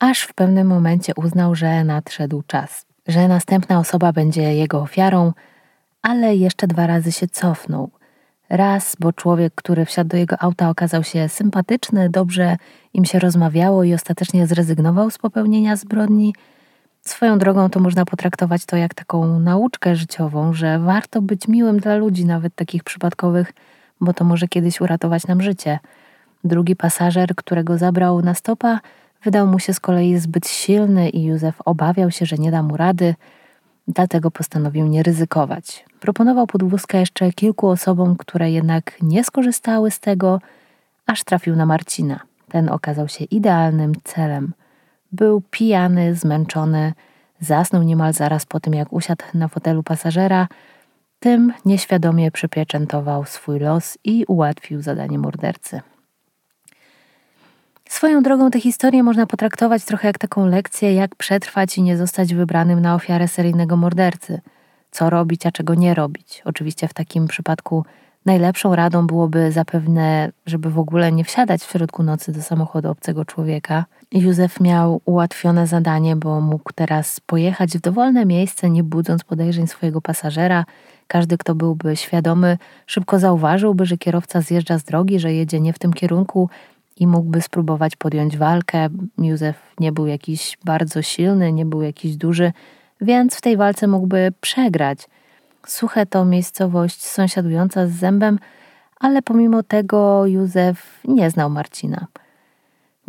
aż 0.00 0.20
w 0.22 0.34
pewnym 0.34 0.66
momencie 0.66 1.12
uznał, 1.16 1.54
że 1.54 1.84
nadszedł 1.84 2.42
czas, 2.46 2.86
że 3.08 3.28
następna 3.28 3.78
osoba 3.78 4.12
będzie 4.12 4.54
jego 4.54 4.80
ofiarą, 4.80 5.32
ale 6.02 6.36
jeszcze 6.36 6.66
dwa 6.66 6.86
razy 6.86 7.12
się 7.12 7.28
cofnął. 7.28 7.90
Raz, 8.48 8.96
bo 9.00 9.12
człowiek, 9.12 9.54
który 9.54 9.84
wsiadł 9.84 10.10
do 10.10 10.16
jego 10.16 10.36
auta, 10.42 10.70
okazał 10.70 11.04
się 11.04 11.28
sympatyczny, 11.28 12.10
dobrze 12.10 12.56
im 12.94 13.04
się 13.04 13.18
rozmawiało 13.18 13.84
i 13.84 13.94
ostatecznie 13.94 14.46
zrezygnował 14.46 15.10
z 15.10 15.18
popełnienia 15.18 15.76
zbrodni– 15.76 16.34
Swoją 17.02 17.38
drogą 17.38 17.70
to 17.70 17.80
można 17.80 18.04
potraktować 18.04 18.64
to 18.66 18.76
jak 18.76 18.94
taką 18.94 19.40
nauczkę 19.40 19.96
życiową, 19.96 20.52
że 20.52 20.78
warto 20.78 21.22
być 21.22 21.48
miłym 21.48 21.80
dla 21.80 21.96
ludzi, 21.96 22.24
nawet 22.26 22.54
takich 22.54 22.84
przypadkowych, 22.84 23.52
bo 24.00 24.12
to 24.12 24.24
może 24.24 24.48
kiedyś 24.48 24.80
uratować 24.80 25.26
nam 25.26 25.42
życie. 25.42 25.78
Drugi 26.44 26.76
pasażer, 26.76 27.34
którego 27.34 27.78
zabrał 27.78 28.22
na 28.22 28.34
stopa, 28.34 28.80
wydał 29.24 29.46
mu 29.46 29.58
się 29.58 29.74
z 29.74 29.80
kolei 29.80 30.18
zbyt 30.18 30.48
silny 30.48 31.08
i 31.08 31.24
Józef 31.24 31.62
obawiał 31.64 32.10
się, 32.10 32.26
że 32.26 32.36
nie 32.36 32.50
da 32.50 32.62
mu 32.62 32.76
rady, 32.76 33.14
dlatego 33.88 34.30
postanowił 34.30 34.86
nie 34.86 35.02
ryzykować. 35.02 35.84
Proponował 36.00 36.46
podwózkę 36.46 36.98
jeszcze 36.98 37.32
kilku 37.32 37.68
osobom, 37.68 38.16
które 38.16 38.50
jednak 38.50 38.96
nie 39.02 39.24
skorzystały 39.24 39.90
z 39.90 40.00
tego, 40.00 40.40
aż 41.06 41.24
trafił 41.24 41.56
na 41.56 41.66
Marcina. 41.66 42.20
Ten 42.48 42.68
okazał 42.68 43.08
się 43.08 43.24
idealnym 43.24 43.92
celem. 44.04 44.52
Był 45.12 45.42
pijany, 45.50 46.14
zmęczony, 46.14 46.92
zasnął 47.40 47.82
niemal 47.82 48.12
zaraz 48.12 48.46
po 48.46 48.60
tym, 48.60 48.74
jak 48.74 48.92
usiadł 48.92 49.24
na 49.34 49.48
fotelu 49.48 49.82
pasażera, 49.82 50.48
tym 51.20 51.52
nieświadomie 51.64 52.30
przypieczętował 52.30 53.24
swój 53.24 53.58
los 53.58 53.98
i 54.04 54.24
ułatwił 54.24 54.82
zadanie 54.82 55.18
mordercy. 55.18 55.80
Swoją 57.90 58.22
drogą 58.22 58.50
tę 58.50 58.60
historię 58.60 59.02
można 59.02 59.26
potraktować 59.26 59.84
trochę 59.84 60.08
jak 60.08 60.18
taką 60.18 60.46
lekcję, 60.46 60.94
jak 60.94 61.14
przetrwać 61.14 61.78
i 61.78 61.82
nie 61.82 61.96
zostać 61.96 62.34
wybranym 62.34 62.80
na 62.80 62.94
ofiarę 62.94 63.28
seryjnego 63.28 63.76
mordercy. 63.76 64.40
Co 64.90 65.10
robić, 65.10 65.46
a 65.46 65.52
czego 65.52 65.74
nie 65.74 65.94
robić. 65.94 66.42
Oczywiście 66.44 66.88
w 66.88 66.94
takim 66.94 67.26
przypadku 67.26 67.84
najlepszą 68.26 68.74
radą 68.74 69.06
byłoby 69.06 69.52
zapewne, 69.52 70.32
żeby 70.46 70.70
w 70.70 70.78
ogóle 70.78 71.12
nie 71.12 71.24
wsiadać 71.24 71.62
w 71.62 71.70
środku 71.70 72.02
nocy 72.02 72.32
do 72.32 72.42
samochodu 72.42 72.90
obcego 72.90 73.24
człowieka– 73.24 73.84
Józef 74.12 74.60
miał 74.60 75.00
ułatwione 75.04 75.66
zadanie, 75.66 76.16
bo 76.16 76.40
mógł 76.40 76.72
teraz 76.74 77.20
pojechać 77.20 77.78
w 77.78 77.80
dowolne 77.80 78.26
miejsce, 78.26 78.70
nie 78.70 78.84
budząc 78.84 79.24
podejrzeń 79.24 79.66
swojego 79.66 80.00
pasażera. 80.00 80.64
Każdy, 81.06 81.38
kto 81.38 81.54
byłby 81.54 81.96
świadomy, 81.96 82.58
szybko 82.86 83.18
zauważyłby, 83.18 83.86
że 83.86 83.98
kierowca 83.98 84.40
zjeżdża 84.40 84.78
z 84.78 84.84
drogi, 84.84 85.20
że 85.20 85.32
jedzie 85.32 85.60
nie 85.60 85.72
w 85.72 85.78
tym 85.78 85.92
kierunku 85.92 86.48
i 87.00 87.06
mógłby 87.06 87.40
spróbować 87.40 87.96
podjąć 87.96 88.36
walkę. 88.36 88.88
Józef 89.18 89.56
nie 89.80 89.92
był 89.92 90.06
jakiś 90.06 90.58
bardzo 90.64 91.02
silny, 91.02 91.52
nie 91.52 91.66
był 91.66 91.82
jakiś 91.82 92.16
duży, 92.16 92.52
więc 93.00 93.36
w 93.36 93.40
tej 93.40 93.56
walce 93.56 93.86
mógłby 93.86 94.32
przegrać. 94.40 95.08
Suche 95.66 96.06
to 96.06 96.24
miejscowość 96.24 97.04
sąsiadująca 97.04 97.86
z 97.86 97.90
zębem, 97.90 98.38
ale 99.00 99.22
pomimo 99.22 99.62
tego 99.62 100.26
Józef 100.26 101.00
nie 101.04 101.30
znał 101.30 101.50
Marcina. 101.50 102.06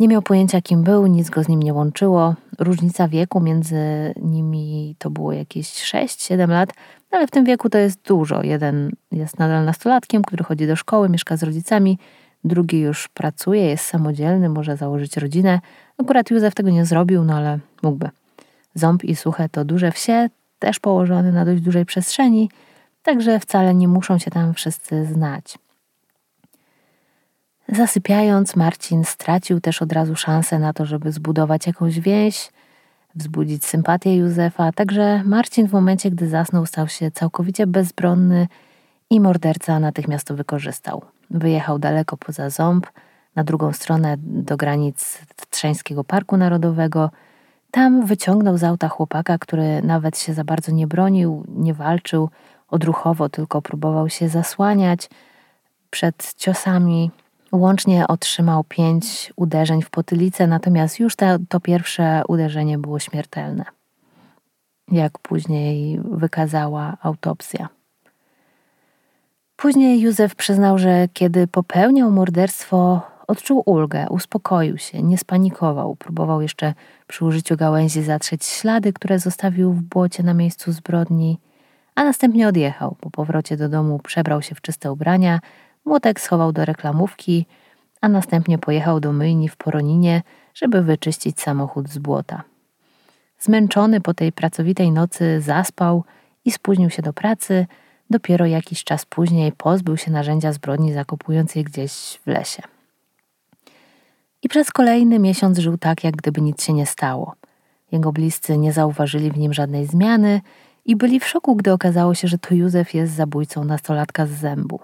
Nie 0.00 0.08
miał 0.08 0.22
pojęcia, 0.22 0.60
kim 0.60 0.82
był, 0.82 1.06
nic 1.06 1.30
go 1.30 1.44
z 1.44 1.48
nim 1.48 1.62
nie 1.62 1.74
łączyło. 1.74 2.34
Różnica 2.58 3.08
wieku 3.08 3.40
między 3.40 4.14
nimi 4.22 4.96
to 4.98 5.10
było 5.10 5.32
jakieś 5.32 5.66
6-7 5.66 6.48
lat, 6.48 6.72
ale 7.10 7.26
w 7.26 7.30
tym 7.30 7.44
wieku 7.44 7.70
to 7.70 7.78
jest 7.78 8.02
dużo. 8.02 8.42
Jeden 8.42 8.92
jest 9.12 9.38
nadal 9.38 9.64
nastolatkiem, 9.64 10.22
który 10.22 10.44
chodzi 10.44 10.66
do 10.66 10.76
szkoły, 10.76 11.08
mieszka 11.08 11.36
z 11.36 11.42
rodzicami, 11.42 11.98
drugi 12.44 12.80
już 12.80 13.08
pracuje, 13.08 13.62
jest 13.68 13.84
samodzielny, 13.84 14.48
może 14.48 14.76
założyć 14.76 15.16
rodzinę. 15.16 15.60
Akurat 15.98 16.30
Józef 16.30 16.54
tego 16.54 16.70
nie 16.70 16.86
zrobił, 16.86 17.24
no 17.24 17.34
ale 17.34 17.58
mógłby. 17.82 18.08
Ząb 18.74 19.04
i 19.04 19.16
Suche 19.16 19.48
to 19.48 19.64
duże 19.64 19.92
wsie, 19.92 20.28
też 20.58 20.80
położone 20.80 21.32
na 21.32 21.44
dość 21.44 21.62
dużej 21.62 21.86
przestrzeni, 21.86 22.50
także 23.02 23.40
wcale 23.40 23.74
nie 23.74 23.88
muszą 23.88 24.18
się 24.18 24.30
tam 24.30 24.54
wszyscy 24.54 25.04
znać. 25.04 25.58
Zasypiając, 27.68 28.56
Marcin 28.56 29.04
stracił 29.04 29.60
też 29.60 29.82
od 29.82 29.92
razu 29.92 30.16
szansę 30.16 30.58
na 30.58 30.72
to, 30.72 30.86
żeby 30.86 31.12
zbudować 31.12 31.66
jakąś 31.66 32.00
więź, 32.00 32.50
wzbudzić 33.14 33.64
sympatię 33.64 34.16
Józefa. 34.16 34.72
Także 34.72 35.22
Marcin 35.24 35.68
w 35.68 35.72
momencie, 35.72 36.10
gdy 36.10 36.28
zasnął, 36.28 36.66
stał 36.66 36.88
się 36.88 37.10
całkowicie 37.10 37.66
bezbronny 37.66 38.48
i 39.12 39.20
morderca 39.20 39.80
natychmiast 39.80 40.26
to 40.26 40.34
wykorzystał. 40.34 41.02
Wyjechał 41.30 41.78
daleko 41.78 42.16
poza 42.16 42.50
ząb, 42.50 42.86
na 43.36 43.44
drugą 43.44 43.72
stronę 43.72 44.14
do 44.18 44.56
granic 44.56 45.18
Trzeńskiego 45.50 46.04
Parku 46.04 46.36
Narodowego. 46.36 47.10
Tam 47.70 48.06
wyciągnął 48.06 48.58
z 48.58 48.64
auta 48.64 48.88
chłopaka, 48.88 49.38
który 49.38 49.82
nawet 49.82 50.18
się 50.18 50.34
za 50.34 50.44
bardzo 50.44 50.72
nie 50.72 50.86
bronił, 50.86 51.44
nie 51.48 51.74
walczył 51.74 52.30
odruchowo, 52.68 53.28
tylko 53.28 53.62
próbował 53.62 54.08
się 54.08 54.28
zasłaniać 54.28 55.10
przed 55.90 56.34
ciosami. 56.34 57.10
Łącznie 57.52 58.06
otrzymał 58.08 58.64
pięć 58.64 59.32
uderzeń 59.36 59.82
w 59.82 59.90
potylicę, 59.90 60.46
natomiast 60.46 61.00
już 61.00 61.16
to, 61.16 61.26
to 61.48 61.60
pierwsze 61.60 62.22
uderzenie 62.28 62.78
było 62.78 62.98
śmiertelne, 62.98 63.64
jak 64.88 65.18
później 65.18 66.00
wykazała 66.04 66.96
autopsja. 67.02 67.81
Później 69.62 70.00
Józef 70.00 70.34
przyznał, 70.34 70.78
że 70.78 71.08
kiedy 71.12 71.46
popełniał 71.46 72.10
morderstwo, 72.10 73.00
odczuł 73.26 73.62
ulgę, 73.66 74.06
uspokoił 74.10 74.78
się, 74.78 75.02
nie 75.02 75.18
spanikował, 75.18 75.96
próbował 75.96 76.42
jeszcze 76.42 76.74
przy 77.06 77.24
użyciu 77.24 77.56
gałęzi 77.56 78.02
zatrzeć 78.02 78.44
ślady, 78.44 78.92
które 78.92 79.18
zostawił 79.18 79.72
w 79.72 79.82
błocie 79.82 80.22
na 80.22 80.34
miejscu 80.34 80.72
zbrodni, 80.72 81.38
a 81.94 82.04
następnie 82.04 82.48
odjechał. 82.48 82.96
Po 83.00 83.10
powrocie 83.10 83.56
do 83.56 83.68
domu 83.68 83.98
przebrał 83.98 84.42
się 84.42 84.54
w 84.54 84.60
czyste 84.60 84.92
ubrania, 84.92 85.40
młotek 85.84 86.20
schował 86.20 86.52
do 86.52 86.64
reklamówki, 86.64 87.46
a 88.00 88.08
następnie 88.08 88.58
pojechał 88.58 89.00
do 89.00 89.12
myjni 89.12 89.48
w 89.48 89.56
Poroninie, 89.56 90.22
żeby 90.54 90.82
wyczyścić 90.82 91.40
samochód 91.40 91.88
z 91.88 91.98
błota. 91.98 92.42
Zmęczony 93.38 94.00
po 94.00 94.14
tej 94.14 94.32
pracowitej 94.32 94.92
nocy 94.92 95.40
zaspał 95.40 96.04
i 96.44 96.50
spóźnił 96.50 96.90
się 96.90 97.02
do 97.02 97.12
pracy– 97.12 97.66
Dopiero 98.12 98.46
jakiś 98.46 98.84
czas 98.84 99.04
później 99.04 99.52
pozbył 99.52 99.96
się 99.96 100.10
narzędzia 100.10 100.52
zbrodni, 100.52 100.92
zakopując 100.92 101.54
je 101.54 101.64
gdzieś 101.64 101.92
w 101.92 102.26
lesie. 102.26 102.62
I 104.42 104.48
przez 104.48 104.70
kolejny 104.70 105.18
miesiąc 105.18 105.58
żył 105.58 105.78
tak, 105.78 106.04
jak 106.04 106.16
gdyby 106.16 106.40
nic 106.40 106.64
się 106.64 106.72
nie 106.72 106.86
stało. 106.86 107.34
Jego 107.92 108.12
bliscy 108.12 108.58
nie 108.58 108.72
zauważyli 108.72 109.30
w 109.30 109.38
nim 109.38 109.52
żadnej 109.52 109.86
zmiany 109.86 110.40
i 110.84 110.96
byli 110.96 111.20
w 111.20 111.28
szoku, 111.28 111.56
gdy 111.56 111.72
okazało 111.72 112.14
się, 112.14 112.28
że 112.28 112.38
to 112.38 112.54
Józef 112.54 112.94
jest 112.94 113.12
zabójcą 113.12 113.64
nastolatka 113.64 114.26
z 114.26 114.30
zębu. 114.30 114.80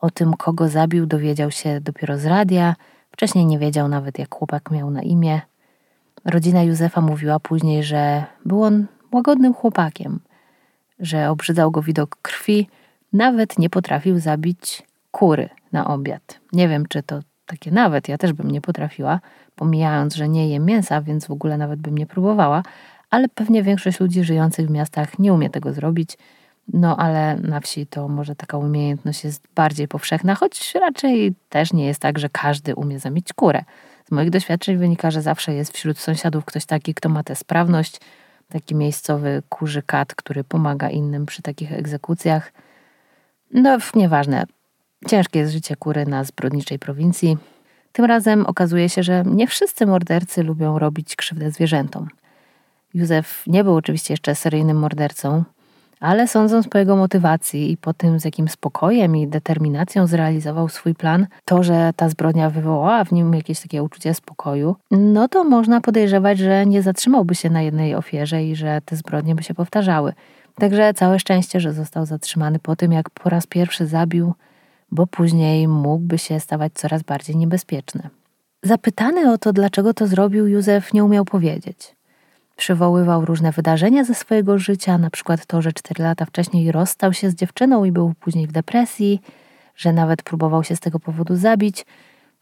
O 0.00 0.10
tym, 0.10 0.34
kogo 0.34 0.68
zabił, 0.68 1.06
dowiedział 1.06 1.50
się 1.50 1.80
dopiero 1.80 2.18
z 2.18 2.26
radia. 2.26 2.74
Wcześniej 3.10 3.46
nie 3.46 3.58
wiedział 3.58 3.88
nawet, 3.88 4.18
jak 4.18 4.34
chłopak 4.34 4.70
miał 4.70 4.90
na 4.90 5.02
imię. 5.02 5.40
Rodzina 6.24 6.62
Józefa 6.62 7.00
mówiła 7.00 7.40
później, 7.40 7.84
że 7.84 8.24
był 8.44 8.62
on 8.62 8.86
łagodnym 9.12 9.54
chłopakiem, 9.54 10.20
że 10.98 11.30
obrzydzał 11.30 11.70
go 11.70 11.82
widok 11.82 12.16
krwi, 12.22 12.68
nawet 13.12 13.58
nie 13.58 13.70
potrafił 13.70 14.18
zabić 14.18 14.82
kury 15.10 15.48
na 15.72 15.88
obiad. 15.88 16.40
Nie 16.52 16.68
wiem, 16.68 16.86
czy 16.88 17.02
to 17.02 17.20
takie 17.46 17.70
nawet, 17.70 18.08
ja 18.08 18.18
też 18.18 18.32
bym 18.32 18.50
nie 18.50 18.60
potrafiła, 18.60 19.20
pomijając, 19.56 20.14
że 20.14 20.28
nie 20.28 20.48
jem 20.48 20.64
mięsa, 20.64 21.02
więc 21.02 21.26
w 21.26 21.30
ogóle 21.30 21.58
nawet 21.58 21.80
bym 21.80 21.98
nie 21.98 22.06
próbowała, 22.06 22.62
ale 23.10 23.28
pewnie 23.28 23.62
większość 23.62 24.00
ludzi 24.00 24.24
żyjących 24.24 24.66
w 24.66 24.70
miastach 24.70 25.18
nie 25.18 25.32
umie 25.32 25.50
tego 25.50 25.72
zrobić. 25.72 26.18
No 26.72 26.96
ale 26.96 27.36
na 27.36 27.60
wsi 27.60 27.86
to 27.86 28.08
może 28.08 28.36
taka 28.36 28.58
umiejętność 28.58 29.24
jest 29.24 29.42
bardziej 29.54 29.88
powszechna, 29.88 30.34
choć 30.34 30.74
raczej 30.74 31.34
też 31.48 31.72
nie 31.72 31.86
jest 31.86 32.00
tak, 32.00 32.18
że 32.18 32.28
każdy 32.28 32.74
umie 32.74 32.98
zamieć 32.98 33.32
kurę. 33.32 33.64
Z 34.08 34.10
moich 34.10 34.30
doświadczeń 34.30 34.76
wynika, 34.76 35.10
że 35.10 35.22
zawsze 35.22 35.54
jest 35.54 35.72
wśród 35.72 35.98
sąsiadów 35.98 36.44
ktoś 36.44 36.66
taki, 36.66 36.94
kto 36.94 37.08
ma 37.08 37.22
tę 37.22 37.36
sprawność, 37.36 38.00
taki 38.48 38.74
miejscowy 38.74 39.42
kurzy 39.48 39.82
kat, 39.82 40.14
który 40.14 40.44
pomaga 40.44 40.90
innym 40.90 41.26
przy 41.26 41.42
takich 41.42 41.72
egzekucjach. 41.72 42.52
No, 43.50 43.78
nieważne. 43.94 44.44
Ciężkie 45.08 45.38
jest 45.38 45.52
życie 45.52 45.76
kury 45.76 46.06
na 46.06 46.24
zbrodniczej 46.24 46.78
prowincji. 46.78 47.36
Tym 47.92 48.04
razem 48.04 48.46
okazuje 48.46 48.88
się, 48.88 49.02
że 49.02 49.22
nie 49.26 49.46
wszyscy 49.46 49.86
mordercy 49.86 50.42
lubią 50.42 50.78
robić 50.78 51.16
krzywdę 51.16 51.50
zwierzętom. 51.50 52.08
Józef 52.94 53.42
nie 53.46 53.64
był 53.64 53.74
oczywiście 53.74 54.12
jeszcze 54.12 54.34
seryjnym 54.34 54.76
mordercą, 54.76 55.44
ale 56.00 56.28
sądząc 56.28 56.68
po 56.68 56.78
jego 56.78 56.96
motywacji 56.96 57.72
i 57.72 57.76
po 57.76 57.94
tym, 57.94 58.20
z 58.20 58.24
jakim 58.24 58.48
spokojem 58.48 59.16
i 59.16 59.28
determinacją 59.28 60.06
zrealizował 60.06 60.68
swój 60.68 60.94
plan, 60.94 61.26
to, 61.44 61.62
że 61.62 61.90
ta 61.96 62.08
zbrodnia 62.08 62.50
wywołała 62.50 63.04
w 63.04 63.12
nim 63.12 63.34
jakieś 63.34 63.60
takie 63.60 63.82
uczucie 63.82 64.14
spokoju, 64.14 64.76
no 64.90 65.28
to 65.28 65.44
można 65.44 65.80
podejrzewać, 65.80 66.38
że 66.38 66.66
nie 66.66 66.82
zatrzymałby 66.82 67.34
się 67.34 67.50
na 67.50 67.62
jednej 67.62 67.94
ofierze 67.94 68.44
i 68.44 68.56
że 68.56 68.80
te 68.84 68.96
zbrodnie 68.96 69.34
by 69.34 69.42
się 69.42 69.54
powtarzały. 69.54 70.12
Także 70.54 70.94
całe 70.94 71.18
szczęście, 71.18 71.60
że 71.60 71.72
został 71.72 72.06
zatrzymany 72.06 72.58
po 72.58 72.76
tym, 72.76 72.92
jak 72.92 73.10
po 73.10 73.30
raz 73.30 73.46
pierwszy 73.46 73.86
zabił, 73.86 74.34
bo 74.90 75.06
później 75.06 75.68
mógłby 75.68 76.18
się 76.18 76.40
stawać 76.40 76.72
coraz 76.74 77.02
bardziej 77.02 77.36
niebezpieczny. 77.36 78.08
Zapytany 78.62 79.32
o 79.32 79.38
to, 79.38 79.52
dlaczego 79.52 79.94
to 79.94 80.06
zrobił, 80.06 80.46
Józef 80.46 80.92
nie 80.92 81.04
umiał 81.04 81.24
powiedzieć. 81.24 81.95
Przywoływał 82.56 83.24
różne 83.24 83.52
wydarzenia 83.52 84.04
ze 84.04 84.14
swojego 84.14 84.58
życia, 84.58 84.98
na 84.98 85.10
przykład 85.10 85.46
to, 85.46 85.62
że 85.62 85.72
cztery 85.72 86.04
lata 86.04 86.24
wcześniej 86.24 86.72
rozstał 86.72 87.12
się 87.12 87.30
z 87.30 87.34
dziewczyną 87.34 87.84
i 87.84 87.92
był 87.92 88.14
później 88.20 88.46
w 88.46 88.52
depresji, 88.52 89.20
że 89.76 89.92
nawet 89.92 90.22
próbował 90.22 90.64
się 90.64 90.76
z 90.76 90.80
tego 90.80 91.00
powodu 91.00 91.36
zabić. 91.36 91.86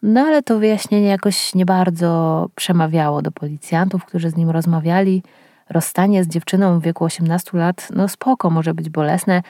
No 0.02 0.20
ale 0.20 0.42
to 0.42 0.58
wyjaśnienie 0.58 1.08
jakoś 1.08 1.54
nie 1.54 1.66
bardzo 1.66 2.48
przemawiało 2.54 3.22
do 3.22 3.32
policjantów, 3.32 4.04
którzy 4.04 4.30
z 4.30 4.36
nim 4.36 4.50
rozmawiali. 4.50 5.22
Rozstanie 5.70 6.24
z 6.24 6.28
dziewczyną 6.28 6.80
w 6.80 6.82
wieku 6.82 7.04
18 7.04 7.58
lat, 7.58 7.88
no 7.94 8.08
spoko, 8.08 8.50
może 8.50 8.74
być 8.74 8.90
bolesne, 8.90 9.42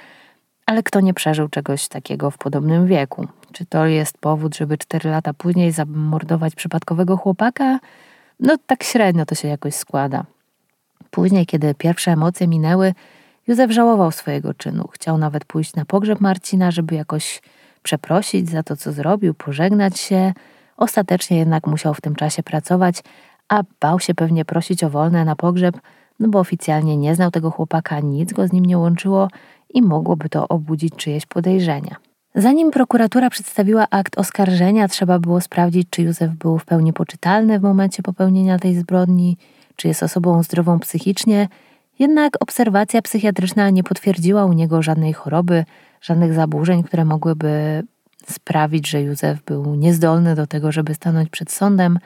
ale 0.66 0.83
kto 0.83 1.00
nie 1.00 1.14
przeżył 1.14 1.48
czegoś 1.48 1.88
takiego 1.88 2.31
w 2.31 2.38
podobnym 2.38 2.87
wieku? 2.87 3.27
Czy 3.53 3.66
to 3.66 3.87
jest 3.87 4.18
powód, 4.18 4.57
żeby 4.57 4.79
cztery 4.79 5.11
lata 5.11 5.35
później 5.35 5.72
zamordować 5.72 6.55
przypadkowego 6.55 7.16
chłopaka? 7.16 7.79
No 8.40 8.57
tak 8.66 8.83
średnio 8.83 9.27
to 9.27 9.35
się 9.35 9.48
jakoś 9.48 9.74
składa. 9.74 10.24
Później, 11.14 11.46
kiedy 11.46 11.74
pierwsze 11.74 12.12
emocje 12.12 12.48
minęły, 12.48 12.94
Józef 13.48 13.70
żałował 13.70 14.11
swojego 14.12 14.55
czynu. 14.55 14.88
Chciał 14.92 15.18
nawet 15.18 15.44
pójść 15.44 15.74
na 15.74 15.85
pogrzeb 15.85 16.20
Marcina, 16.20 16.70
żeby 16.70 16.94
jakoś 16.94 17.42
przeprosić 17.83 18.50
za 18.50 18.62
to, 18.62 18.77
co 18.77 18.92
zrobił, 18.92 19.35
pożegnać 19.35 19.98
się. 19.98 20.33
Ostatecznie 20.77 21.38
jednak 21.38 21.66
musiał 21.66 21.94
w 21.94 22.00
tym 22.00 22.14
czasie 22.14 22.42
pracować, 22.42 23.03
a 23.48 23.62
bał 23.81 24.00
się 24.00 24.14
pewnie 24.14 24.44
prosić 24.44 24.85
o 24.85 24.90
wolne 24.90 25.24
na 25.24 25.37
pogrzeb, 25.37 25.81
no 26.20 26.29
bo 26.29 26.38
oficjalnie 26.38 26.96
nie 26.96 27.14
znał 27.14 27.31
tego 27.31 27.50
chłopaka, 27.50 28.00
nic 28.00 28.33
go 28.33 28.48
z 28.48 28.53
nim 28.53 28.64
nie 28.64 28.79
łączyło 28.79 29.29
i 29.74 29.83
mogłoby 29.83 30.29
to 30.29 30.48
obudzić 30.48 30.96
czyjeś 30.96 31.27
podejrzenia. 31.27 31.96
Zanim 32.35 32.70
prokuratura 32.70 33.31
przedstawiła 33.31 33.87
akt 33.90 34.18
oskarżenia, 34.18 34.88
trzeba 34.88 35.18
było 35.18 35.40
sprawdzić, 35.40 35.87
czy 35.90 36.03
Józef 36.03 36.31
był 36.31 36.59
w 36.59 36.64
pełni 36.64 36.92
poczytalny 36.92 37.59
w 37.59 37.62
momencie 37.62 38.03
popełnienia 38.03 38.59
tej 38.59 38.74
zbrodni, 38.74 39.37
czy 39.76 39.88
jest 39.88 40.02
osobą 40.02 40.42
zdrową 40.42 40.78
psychicznie, 40.80 41.48
jednak 41.98 42.42
obserwacja 42.42 43.02
psychiatryczna 43.02 43.70
nie 43.70 43.84
potwierdziła 43.84 44.44
u 44.44 44.52
niego 44.52 44.82
żadnej 44.82 45.12
choroby, 45.12 45.64
żadnych 46.00 46.34
zaburzeń, 46.34 46.82
które 46.82 47.04
mogłyby 47.04 47.82
sprawić, 48.30 48.88
że 48.88 49.02
Józef 49.02 49.42
był 49.42 49.74
niezdolny 49.74 50.34
do 50.34 50.46
tego, 50.46 50.72
żeby 50.72 50.94
stanąć 50.94 51.30
przed 51.30 51.52
sądem. 51.52 51.98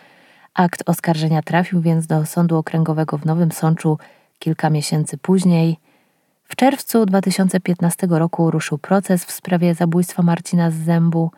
Akt 0.55 0.83
oskarżenia 0.87 1.43
trafił 1.43 1.81
więc 1.81 2.07
do 2.07 2.27
Sądu 2.27 2.57
Okręgowego 2.57 3.19
w 3.19 3.27
Nowym 3.27 3.53
Sączu 3.53 3.99
kilka 4.39 4.71
miesięcy 4.71 5.19
później. 5.19 5.77
W 6.45 6.57
czerwcu 6.57 7.07
2015 7.07 8.07
roku 8.11 8.51
ruszył 8.51 8.79
proces 8.79 9.25
w 9.25 9.33
sprawie 9.33 9.75
zabójstwa 9.75 10.23
Marcina 10.23 10.71
z 10.71 10.75
Zębu, 10.75 11.31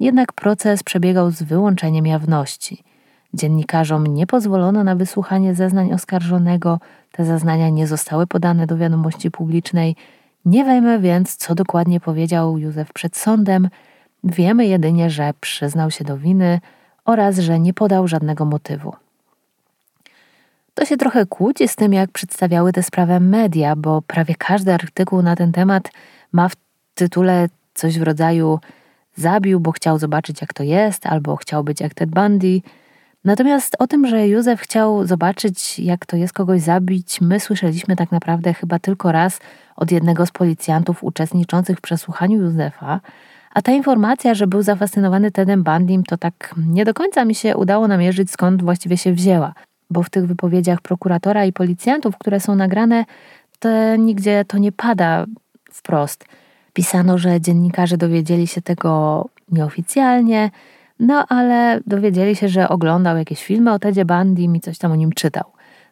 jednak 0.00 0.32
proces 0.32 0.82
przebiegał 0.82 1.30
z 1.30 1.42
wyłączeniem 1.42 2.06
jawności– 2.06 2.82
Dziennikarzom 3.34 4.06
nie 4.06 4.26
pozwolono 4.26 4.84
na 4.84 4.94
wysłuchanie 4.94 5.54
zeznań 5.54 5.92
oskarżonego, 5.92 6.80
te 7.12 7.24
zeznania 7.24 7.68
nie 7.68 7.86
zostały 7.86 8.26
podane 8.26 8.66
do 8.66 8.76
wiadomości 8.76 9.30
publicznej. 9.30 9.96
Nie 10.44 10.64
wiemy 10.64 10.98
więc, 10.98 11.36
co 11.36 11.54
dokładnie 11.54 12.00
powiedział 12.00 12.58
Józef 12.58 12.92
przed 12.92 13.16
sądem. 13.16 13.68
Wiemy 14.24 14.66
jedynie, 14.66 15.10
że 15.10 15.32
przyznał 15.40 15.90
się 15.90 16.04
do 16.04 16.16
winy 16.16 16.60
oraz 17.04 17.38
że 17.38 17.60
nie 17.60 17.74
podał 17.74 18.08
żadnego 18.08 18.44
motywu. 18.44 18.92
To 20.74 20.84
się 20.84 20.96
trochę 20.96 21.26
kłóci 21.26 21.68
z 21.68 21.76
tym, 21.76 21.92
jak 21.92 22.10
przedstawiały 22.10 22.72
tę 22.72 22.82
sprawę 22.82 23.20
media, 23.20 23.76
bo 23.76 24.02
prawie 24.02 24.34
każdy 24.34 24.74
artykuł 24.74 25.22
na 25.22 25.36
ten 25.36 25.52
temat 25.52 25.90
ma 26.32 26.48
w 26.48 26.56
tytule 26.94 27.48
coś 27.74 27.98
w 27.98 28.02
rodzaju 28.02 28.58
zabił, 29.16 29.60
bo 29.60 29.72
chciał 29.72 29.98
zobaczyć, 29.98 30.40
jak 30.40 30.54
to 30.54 30.62
jest, 30.62 31.06
albo 31.06 31.36
chciał 31.36 31.64
być 31.64 31.80
jak 31.80 31.94
Ted 31.94 32.10
Bundy– 32.10 32.60
Natomiast 33.28 33.76
o 33.78 33.86
tym, 33.86 34.06
że 34.06 34.28
Józef 34.28 34.60
chciał 34.60 35.06
zobaczyć, 35.06 35.78
jak 35.78 36.06
to 36.06 36.16
jest 36.16 36.32
kogoś 36.32 36.60
zabić, 36.60 37.20
my 37.20 37.40
słyszeliśmy 37.40 37.96
tak 37.96 38.12
naprawdę 38.12 38.54
chyba 38.54 38.78
tylko 38.78 39.12
raz 39.12 39.40
od 39.76 39.92
jednego 39.92 40.26
z 40.26 40.30
policjantów 40.30 41.04
uczestniczących 41.04 41.78
w 41.78 41.80
przesłuchaniu 41.80 42.42
Józefa, 42.42 43.00
a 43.54 43.62
ta 43.62 43.72
informacja, 43.72 44.34
że 44.34 44.46
był 44.46 44.62
zafascynowany 44.62 45.30
Tedem 45.30 45.62
Bandim, 45.62 46.04
to 46.04 46.16
tak 46.16 46.54
nie 46.66 46.84
do 46.84 46.94
końca 46.94 47.24
mi 47.24 47.34
się 47.34 47.56
udało 47.56 47.88
namierzyć, 47.88 48.30
skąd 48.30 48.62
właściwie 48.62 48.96
się 48.96 49.12
wzięła, 49.12 49.54
bo 49.90 50.02
w 50.02 50.10
tych 50.10 50.26
wypowiedziach 50.26 50.80
prokuratora 50.80 51.44
i 51.44 51.52
policjantów, 51.52 52.18
które 52.18 52.40
są 52.40 52.54
nagrane, 52.54 53.04
to 53.58 53.96
nigdzie 53.96 54.44
to 54.44 54.58
nie 54.58 54.72
pada 54.72 55.26
wprost. 55.72 56.24
Pisano, 56.72 57.18
że 57.18 57.40
dziennikarze 57.40 57.96
dowiedzieli 57.96 58.46
się 58.46 58.62
tego 58.62 59.24
nieoficjalnie, 59.52 60.50
No 60.98 61.26
ale 61.28 61.80
dowiedzieli 61.86 62.36
się, 62.36 62.48
że 62.48 62.68
oglądał 62.68 63.16
jakieś 63.16 63.44
filmy 63.44 63.72
o 63.72 63.78
Tedzie 63.78 64.04
Bundy 64.04 64.42
i 64.42 64.60
coś 64.60 64.78
tam 64.78 64.92
o 64.92 64.96
nim 64.96 65.12
czytał. 65.12 65.44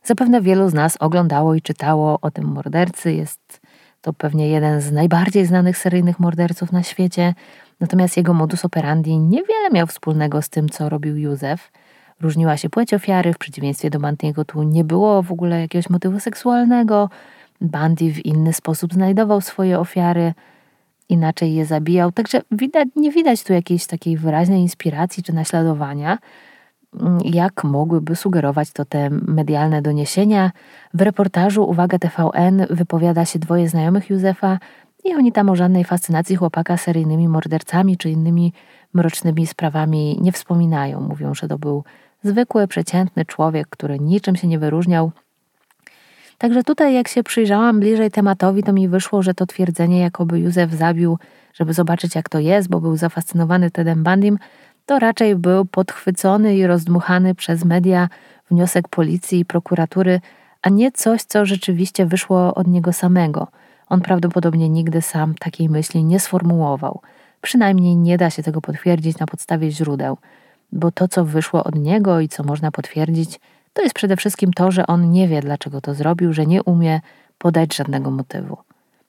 Zapewne 0.03 0.41
wielu 0.41 0.69
z 0.69 0.75
nas 0.75 0.97
oglądało 1.01 1.55
i 1.55 1.63
czytało 1.63 2.19
o 2.23 2.31
tym 2.31 2.45
mordercy. 2.45 3.13
Jest 3.13 3.61
to 4.01 4.13
pewnie 4.13 4.49
jeden 4.49 4.81
z 4.81 4.93
najbardziej 4.93 5.47
znanych 5.47 5.79
seryjnych 5.79 6.21
morderców 6.21 6.73
na 6.73 6.83
świecie. 6.83 7.35
Natomiast 7.81 8.17
jego 8.17 8.35
modus 8.35 8.65
operandi 8.65 9.19
niewiele 9.19 9.71
miał 9.73 9.87
wspólnego 9.87 10.43
z 10.43 10.49
tym, 10.49 10.69
co 10.69 10.89
robił 10.89 11.17
Józef. 11.17 11.73
Różniła 12.21 12.57
się 12.57 12.71
płeć 12.71 12.95
ofiary, 12.95 13.33
w 13.33 13.39
przeciwieństwie 13.39 13.91
do 13.91 14.01
Bandiego 14.01 14.45
tu 14.45 14.63
nie 14.63 14.85
było 14.85 15.23
w 15.23 15.33
ogóle 15.33 15.61
jakiegoś 15.61 15.91
motywu 15.91 16.21
seksualnego. 16.21 17.11
Bandy 17.61 18.13
w 18.13 18.27
inny 18.27 18.53
sposób 18.53 18.95
znajdował 18.95 19.41
swoje 19.41 19.79
ofiary, 19.79 20.35
inaczej 21.09 21.55
je 21.55 21.67
zabijał. 21.67 22.13
Także 22.13 22.43
widać, 22.51 22.89
nie 22.97 23.11
widać 23.11 23.45
tu 23.45 23.53
jakiejś 23.53 23.87
takiej 23.87 24.17
wyraźnej 24.17 24.61
inspiracji 24.61 25.23
czy 25.23 25.33
naśladowania, 25.33 26.19
mm, 27.01 27.19
jak 27.25 27.65
mogłyby 27.65 28.17
sugerować 28.17 28.73
to 28.73 28.85
te 28.85 29.11
medialne 29.11 29.83
doniesienia. 29.83 30.51
W 30.95 31.03
reportażu 31.03 31.65
Uwaga 31.71 31.99
TVN 31.99 32.67
wypowiada 32.71 33.25
się 33.25 33.39
dwoje 33.39 33.69
znajomych 33.69 34.11
Józefa 34.11 34.59
i 35.05 35.15
oni 35.15 35.33
tam 35.33 35.51
o 35.51 35.57
żadnej 35.57 35.85
fascynacji 35.85 36.37
chłopaka 36.37 36.77
seryjnymi 36.77 37.29
mordercami 37.29 37.97
czy 37.97 38.11
innymi 38.11 38.53
mrocznymi 38.95 39.47
sprawami 39.47 40.19
nie 40.21 40.33
wspominają. 40.33 41.01
Mówią, 41.01 41.35
że 41.35 41.49
to 41.49 41.59
był 41.59 41.85
zwykły, 42.23 42.69
przeciętny 42.69 43.25
człowiek, 43.25 43.69
który 43.69 44.01
niczym 44.01 44.37
się 44.37 44.49
nie 44.49 44.59
wyróżniał. 44.59 45.13
Także 46.39 46.63
tutaj, 46.63 46.95
jak 46.95 47.09
się 47.09 47.23
przyjrzałam 47.23 47.81
bliżej 47.81 48.11
tematowi, 48.11 48.63
to 48.63 48.73
mi 48.73 48.89
wyszło, 48.89 49.23
że 49.23 49.35
to 49.35 49.47
twierdzenie, 49.47 50.01
jakoby 50.01 50.41
Józef 50.41 50.73
zabił, 50.73 51.19
żeby 51.55 51.73
zobaczyć, 51.73 52.15
jak 52.15 52.29
to 52.29 52.39
jest, 52.39 52.69
bo 52.69 52.81
był 52.81 52.97
zafascynowany 52.97 53.71
Tedem 53.71 54.03
Bandim, 54.03 54.39
to 54.87 54.99
raczej 54.99 55.37
był 55.37 55.65
podchwycony 55.65 56.57
i 56.57 56.67
rozdmuchany 56.67 57.35
przez 57.35 57.65
media 57.65 58.09
wniosek 58.51 58.89
policji 58.89 59.39
i 59.39 59.45
prokuratury, 59.45 60.21
a 60.63 60.69
nie 60.69 60.93
coś, 60.93 61.23
co 61.23 61.47
rzeczywiście 61.47 62.07
wyszło 62.07 62.55
od 62.55 62.67
niego 62.67 62.93
samego. 62.93 63.49
On 63.89 64.01
prawdopodobnie 64.01 64.69
nigdy 64.69 65.03
sam 65.03 65.35
takiej 65.35 65.69
myśli 65.69 66.05
nie 66.05 66.21
sformułował. 66.21 67.01
Przynajmniej 67.43 67.97
nie 67.97 68.19
da 68.19 68.31
się 68.31 68.43
tego 68.43 68.61
potwierdzić 68.61 69.19
na 69.19 69.27
podstawie 69.27 69.71
źródeł 69.71 70.19
bo 70.73 70.91
to, 70.91 71.09
co 71.09 71.25
wyszło 71.25 71.65
od 71.65 71.75
niego 71.75 72.21
i 72.21 72.29
co 72.29 72.45
można 72.45 72.71
potwierdzić, 72.71 73.41
to 73.77 73.83
jest 73.83 73.95
przede 73.95 74.17
wszystkim 74.17 74.53
to, 74.53 74.71
że 74.71 74.87
on 74.87 75.11
nie 75.11 75.29
wie, 75.29 75.41
dlaczego 75.41 75.81
to 75.81 75.95
zrobił, 75.95 76.33
że 76.33 76.47
nie 76.47 76.63
umie 76.63 77.01
podać 77.39 77.77
żadnego 77.77 78.11
motywu. 78.11 78.57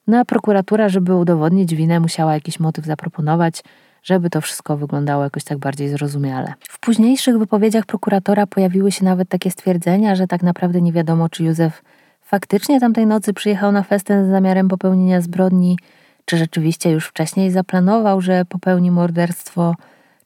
No 0.06 0.18
a 0.18 0.24
prokuratura, 0.24 0.88
żeby 0.88 1.14
udowodnić 1.14 1.74
winę, 1.74 2.00
musiała 2.00 2.34
jakiś 2.34 2.60
motyw 2.60 2.84
zaproponować, 2.84 3.62
żeby 4.02 4.30
to 4.30 4.40
wszystko 4.40 4.76
wyglądało 4.76 5.24
jakoś 5.24 5.44
tak 5.44 5.58
bardziej 5.58 5.88
zrozumiale. 5.88 6.54
W 6.68 6.80
późniejszych 6.80 7.38
wypowiedziach 7.38 7.86
prokuratora 7.86 8.46
pojawiły 8.46 8.92
się 8.92 9.04
nawet 9.04 9.28
takie 9.28 9.50
stwierdzenia, 9.50 10.14
że 10.14 10.26
tak 10.26 10.42
naprawdę 10.42 10.80
nie 10.80 10.92
wiadomo, 10.92 11.28
czy 11.28 11.44
Józef 11.44 11.82
faktycznie 12.22 12.80
tamtej 12.80 13.06
nocy 13.06 13.32
przyjechał 13.32 13.72
na 13.72 13.82
festyn 13.82 14.26
z 14.26 14.30
zamiarem 14.30 14.68
popełnienia 14.68 15.20
zbrodni, 15.20 15.78
czy 16.24 16.36
rzeczywiście 16.36 16.90
już 16.90 17.06
wcześniej 17.06 17.50
zaplanował, 17.50 18.20
że 18.20 18.44
popełni 18.44 18.90
morderstwo 18.90 19.74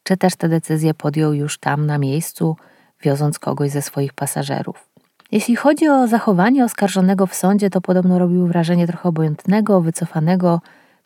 czy 0.03 0.17
też 0.17 0.37
te 0.37 0.49
decyzje 0.49 0.95
podjął 0.95 1.33
już 1.33 1.59
tam 1.59 1.87
na 1.87 1.99
miejscu, 1.99 2.57
wioząc 3.03 3.39
kogoś 3.39 3.71
ze 3.71 3.83
swoich 3.83 4.13
pasażerów. 4.13 4.89
Jeśli 5.33 5.57
chodzi 5.57 5.89
o 5.89 6.09
zachowanie 6.09 6.65
oskarżonego 6.65 7.27
w 7.27 7.35
sądzie, 7.35 7.71
to 7.71 7.81
podobno 7.81 8.19
robił 8.19 8.47
wrażenie 8.47 8.87
trochę 8.87 9.09
obojętnego, 9.09 9.81
wycofanego, 9.81 10.61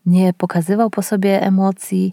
nie 0.06 0.32
pokazywał 0.32 0.90
po 0.90 1.02
sobie 1.02 1.42
emocji. 1.42 2.12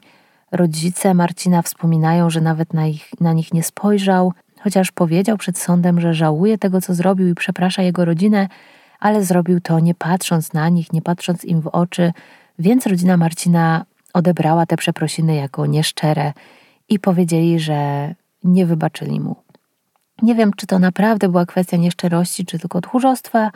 Rodzice 0.52 1.14
Marcina 1.14 1.62
wspominają, 1.62 2.30
że 2.30 2.42
nawet 2.42 2.74
na, 2.74 2.88
ich, 2.88 3.10
na 3.20 3.34
nich 3.34 3.54
nie 3.54 3.64
spojrzał, 3.64 4.34
chociaż 4.62 4.92
powiedział 4.92 5.38
przed 5.38 5.58
sądem, 5.58 6.02
że 6.02 6.14
żałuje 6.14 6.58
tego, 6.58 6.82
co 6.82 6.94
zrobił 6.94 7.28
i 7.28 7.36
przeprasza 7.36 7.82
jego 7.82 8.06
rodzinę, 8.06 8.48
ale 9.00 9.24
zrobił 9.24 9.62
to 9.62 9.80
nie 9.80 9.94
patrząc 9.94 10.54
na 10.54 10.70
nich, 10.70 10.94
nie 10.94 11.02
patrząc 11.02 11.46
im 11.46 11.62
w 11.62 11.68
oczy, 11.68 12.14
więc 12.60 12.88
rodzina 12.88 13.18
Marcina 13.18 13.86
odebrała 14.14 14.66
te 14.66 14.78
przeprosiny 14.78 15.36
jako 15.36 15.66
nieszczere 15.66 16.34
i 16.90 17.00
powiedzieli, 17.00 17.60
że 17.60 18.14
nie 18.44 18.66
wybaczyli 18.66 19.20
mu. 19.20 19.43
Nie 20.22 20.36
wiem, 20.36 20.52
czy 20.58 20.68
to 20.68 20.80
naprawdę 20.80 21.30
była 21.30 21.46
kwestia 21.46 21.78
nieszczerości, 21.78 22.46
czy 22.46 22.60
tylko 22.60 22.82
tchórzostwa. 22.82 23.52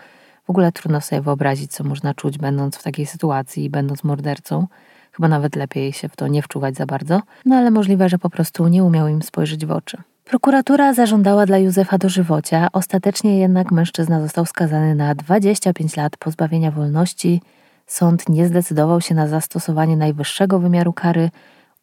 W 0.46 0.50
ogóle 0.50 0.72
trudno 0.72 1.02
sobie 1.02 1.22
wyobrazić, 1.22 1.72
co 1.72 1.84
można 1.84 2.13
czuć, 2.13 2.38
będąc 2.38 2.78
w 2.78 2.84
takiej 2.84 3.06
sytuacji 3.06 3.63
i 3.63 3.70
będąc 3.70 4.04
mordercą. 4.04 4.67
Chyba 5.12 5.28
nawet 5.28 5.56
lepiej 5.56 5.93
się 5.93 6.10
w 6.10 6.15
to 6.15 6.28
nie 6.28 6.41
wczuwać 6.41 6.76
za 6.76 6.86
bardzo, 6.86 7.22
no 7.46 7.56
ale 7.56 7.72
możliwe, 7.72 8.10
że 8.10 8.17
po 8.17 8.30
prostu 8.30 8.67
nie 8.67 8.84
umiał 8.84 9.08
im 9.08 9.22
spojrzeć 9.22 9.65
w 9.65 9.72
oczy. 9.72 9.98
Prokuratura 10.26 10.93
zażądała 10.93 11.46
dla 11.46 11.58
Józefa 11.58 11.98
dożywocia, 11.98 12.67
ostatecznie 12.74 13.39
jednak 13.39 13.72
mężczyzna 13.72 14.22
został 14.22 14.46
skazany 14.46 14.96
na 14.96 15.15
25 15.15 15.98
lat 15.98 16.17
pozbawienia 16.17 16.72
wolności. 16.72 17.41
Sąd 17.86 18.30
nie 18.30 18.48
zdecydował 18.48 19.02
się 19.02 19.15
na 19.15 19.28
zastosowanie 19.28 19.98
najwyższego 19.98 20.60
wymiaru 20.60 20.93
kary, 20.93 21.30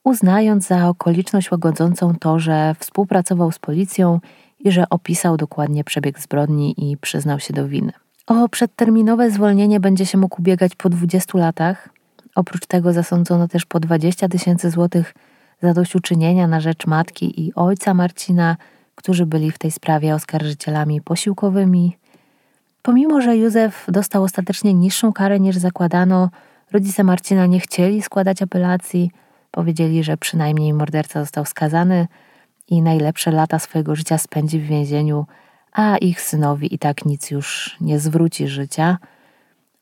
uznając 0.04 0.66
za 0.66 0.88
okoliczność 0.88 1.50
łagodzącą 1.50 2.14
to, 2.20 2.38
że 2.38 2.74
współpracował 2.78 3.52
z 3.52 3.58
policją 3.58 4.20
i 4.64 4.72
że 4.72 4.88
opisał 4.90 5.36
dokładnie 5.36 5.84
przebieg 5.84 6.20
zbrodni 6.20 6.92
i 6.92 6.96
przyznał 6.96 7.40
się 7.40 7.54
do 7.54 7.68
winy. 7.68 7.92
O 8.26 8.48
przedterminowe 8.48 9.30
zwolnienie 9.30 9.80
będzie 9.80 10.06
się 10.06 10.18
mógł 10.18 10.40
ubiegać 10.40 10.74
po 10.74 10.88
20 10.88 11.38
latach. 11.38 11.88
Oprócz 12.34 12.66
tego 12.66 12.92
zasądzono 12.92 13.48
też 13.48 13.64
po 13.66 13.80
20 13.80 14.28
tysięcy 14.28 14.70
złotych 14.70 15.14
zadośćuczynienia 15.62 16.46
na 16.46 16.60
rzecz 16.60 16.86
matki 16.86 17.46
i 17.46 17.54
ojca 17.54 17.94
Marcina, 17.94 18.56
którzy 18.94 19.26
byli 19.26 19.50
w 19.50 19.58
tej 19.58 19.70
sprawie 19.70 20.14
oskarżycielami 20.14 21.00
posiłkowymi. 21.00 21.96
Pomimo, 22.82 23.20
że 23.20 23.36
Józef 23.36 23.86
dostał 23.88 24.22
ostatecznie 24.22 24.74
niższą 24.74 25.12
karę 25.12 25.40
niż 25.40 25.56
zakładano, 25.56 26.30
rodzice 26.72 27.04
Marcina 27.04 27.46
nie 27.46 27.60
chcieli 27.60 28.02
składać 28.02 28.42
apelacji– 28.42 29.10
Powiedzieli, 29.54 30.04
że 30.04 30.16
przynajmniej 30.16 30.72
morderca 30.72 31.20
został 31.20 31.44
skazany 31.44 32.06
i 32.68 32.82
najlepsze 32.82 33.30
lata 33.30 33.58
swojego 33.58 33.96
życia 33.96 34.18
spędzi 34.18 34.60
w 34.60 34.66
więzieniu, 34.66 35.26
a 35.72 35.96
ich 35.96 36.20
synowi 36.20 36.74
i 36.74 36.78
tak 36.78 37.04
nic 37.04 37.30
już 37.30 37.76
nie 37.80 37.98
zwróci 37.98 38.48
życia. 38.48 38.98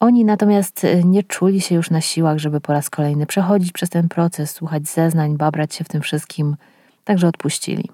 Oni 0.01 0.25
natomiast 0.25 0.85
y, 0.85 1.05
nie 1.05 1.23
czuli 1.23 1.61
się 1.61 1.75
już 1.75 1.91
na 1.91 2.01
siłach, 2.01 2.39
żeby 2.39 2.61
po 2.61 2.73
raz 2.73 2.91
kolejny 2.91 3.27
przechodzić 3.27 3.73
przez 3.73 3.91
ten 3.91 4.09
proces, 4.09 4.51
słuchać 4.51 4.89
zeznań, 4.89 5.37
babrać 5.37 5.75
się 5.75 5.85
w 5.85 5.89
tym 5.89 6.03
wszystkim, 6.03 6.57
także 7.05 7.29
odpuścili. 7.29 7.91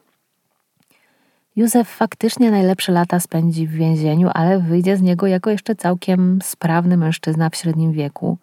Józef 1.57 1.88
faktycznie 1.88 2.51
najlepsze 2.51 2.92
lata 2.92 3.20
spędzi 3.20 3.66
w 3.66 3.70
więzieniu, 3.70 4.31
ale 4.35 4.59
wyjdzie 4.59 4.96
z 4.96 5.03
niego 5.03 5.27
jako 5.27 5.51
jeszcze 5.51 5.74
całkiem 5.74 6.38
sprawny 6.42 6.96
mężczyzna 6.96 7.51
w 7.51 7.57
średnim 7.57 7.92
wieku. 7.92 8.38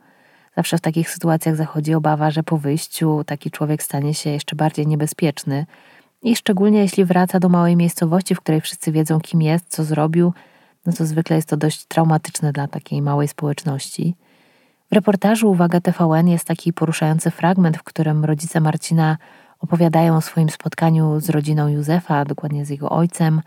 Zawsze 0.55 0.77
w 0.77 0.81
takich 0.81 1.09
sytuacjach 1.09 1.55
zachodzi 1.55 1.93
obawa, 1.93 2.31
że 2.31 2.43
po 2.43 2.57
wyjściu 2.57 3.23
taki 3.23 3.51
człowiek 3.51 3.83
stanie 3.83 4.13
się 4.13 4.29
jeszcze 4.29 4.55
bardziej 4.55 4.87
niebezpieczny. 4.87 5.65
I 6.25 6.35
szczególnie 6.35 6.79
jeśli 6.79 7.05
wraca 7.05 7.39
do 7.39 7.49
małej 7.49 7.75
miejscowości, 7.75 8.35
w 8.35 8.41
której 8.41 8.61
wszyscy 8.61 8.91
wiedzą, 8.91 9.19
kim 9.19 9.41
jest, 9.41 9.65
co 9.69 9.83
zrobił, 9.83 10.33
no 10.85 10.93
to 10.93 11.05
zwykle 11.05 11.35
jest 11.35 11.49
to 11.49 11.57
dość 11.57 11.85
traumatyczne 11.85 12.51
dla 12.51 12.67
takiej 12.67 13.01
małej 13.01 13.27
społeczności. 13.27 14.15
W 14.91 14.95
reportażu 14.95 15.51
Uwaga 15.51 15.81
TVN 15.81 16.27
jest 16.27 16.45
taki 16.45 16.73
poruszający 16.73 17.31
fragment, 17.31 17.77
w 17.77 17.83
którym 17.83 18.25
rodzice 18.25 18.59
Marcina 18.59 19.17
opowiadają 19.59 20.15
o 20.15 20.21
swoim 20.21 20.49
spotkaniu 20.49 21.19
z 21.19 21.29
rodziną 21.29 21.67
Józefa, 21.67 22.25
dokładnie 22.25 22.65
z 22.65 22.69
jego 22.69 22.89
ojcem. 22.89 23.41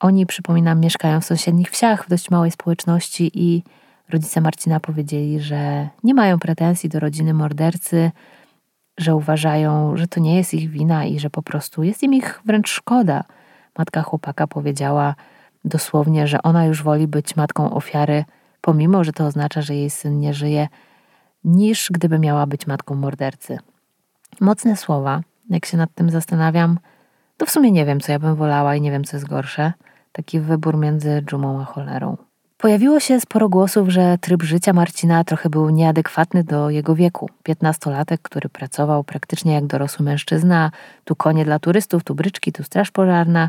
Oni, 0.00 0.26
przypominam, 0.26 0.80
mieszkają 0.80 1.20
w 1.20 1.24
sąsiednich 1.24 1.70
wsiach, 1.70 2.04
w 2.04 2.08
dość 2.08 2.30
małej 2.30 2.50
społeczności 2.50 3.30
i 3.34 3.62
Rodzice 4.08 4.40
Marcina 4.40 4.80
powiedzieli, 4.80 5.40
że 5.40 5.88
nie 6.04 6.14
mają 6.14 6.38
pretensji 6.38 6.88
do 6.88 7.00
rodziny 7.00 7.34
mordercy, 7.34 8.10
że 8.96 9.16
uważają, 9.16 9.96
że 9.96 10.06
to 10.06 10.20
nie 10.20 10.36
jest 10.36 10.54
ich 10.54 10.70
wina 10.70 11.04
i 11.04 11.18
że 11.18 11.30
po 11.30 11.42
prostu 11.42 11.82
jest 11.82 12.02
im 12.02 12.14
ich 12.14 12.40
wręcz 12.44 12.68
szkoda. 12.68 13.24
Matka 13.78 14.02
chłopaka 14.02 14.46
powiedziała 14.46 15.14
dosłownie, 15.64 16.26
że 16.26 16.42
ona 16.42 16.64
już 16.64 16.82
woli 16.82 17.08
być 17.08 17.36
matką 17.36 17.74
ofiary, 17.74 18.24
pomimo 18.60 19.04
że 19.04 19.12
to 19.12 19.26
oznacza, 19.26 19.62
że 19.62 19.74
jej 19.74 19.90
syn 19.90 20.20
nie 20.20 20.34
żyje, 20.34 20.68
niż 21.44 21.90
gdyby 21.92 22.18
miała 22.18 22.46
być 22.46 22.66
matką 22.66 22.94
mordercy. 22.94 23.58
Mocne 24.40 24.76
słowa, 24.76 25.20
jak 25.50 25.66
się 25.66 25.76
nad 25.76 25.94
tym 25.94 26.10
zastanawiam, 26.10 26.78
to 27.36 27.46
w 27.46 27.50
sumie 27.50 27.72
nie 27.72 27.84
wiem, 27.84 28.00
co 28.00 28.12
ja 28.12 28.18
bym 28.18 28.34
wolała 28.34 28.76
i 28.76 28.80
nie 28.80 28.90
wiem, 28.90 29.04
co 29.04 29.16
jest 29.16 29.28
gorsze. 29.28 29.72
Taki 30.12 30.40
wybór 30.40 30.78
między 30.78 31.22
dżumą 31.22 31.60
a 31.60 31.64
cholerą. 31.64 32.16
Pojawiło 32.58 33.00
się 33.00 33.20
sporo 33.20 33.48
głosów, 33.48 33.88
że 33.88 34.18
tryb 34.20 34.42
życia 34.42 34.72
Marcina 34.72 35.24
trochę 35.24 35.50
był 35.50 35.70
nieadekwatny 35.70 36.44
do 36.44 36.70
jego 36.70 36.94
wieku. 36.94 37.30
Piętnastolatek, 37.42 38.22
który 38.22 38.48
pracował 38.48 39.04
praktycznie 39.04 39.54
jak 39.54 39.66
dorosły 39.66 40.04
mężczyzna, 40.04 40.70
tu 41.04 41.16
konie 41.16 41.44
dla 41.44 41.58
turystów, 41.58 42.04
tu 42.04 42.14
bryczki, 42.14 42.52
tu 42.52 42.62
straż 42.62 42.90
pożarna. 42.90 43.48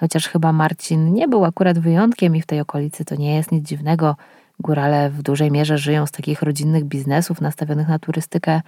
Chociaż 0.00 0.28
chyba 0.28 0.52
Marcin 0.52 1.12
nie 1.12 1.28
był 1.28 1.44
akurat 1.44 1.78
wyjątkiem 1.78 2.36
i 2.36 2.42
w 2.42 2.46
tej 2.46 2.60
okolicy 2.60 3.04
to 3.04 3.16
nie 3.16 3.36
jest 3.36 3.52
nic 3.52 3.68
dziwnego. 3.68 4.16
Górale 4.60 5.10
w 5.10 5.22
dużej 5.22 5.50
mierze 5.50 5.78
żyją 5.78 6.06
z 6.06 6.10
takich 6.10 6.42
rodzinnych 6.42 6.84
biznesów 6.84 7.40
nastawionych 7.40 7.88
na 7.88 7.98
turystykę. 7.98 8.60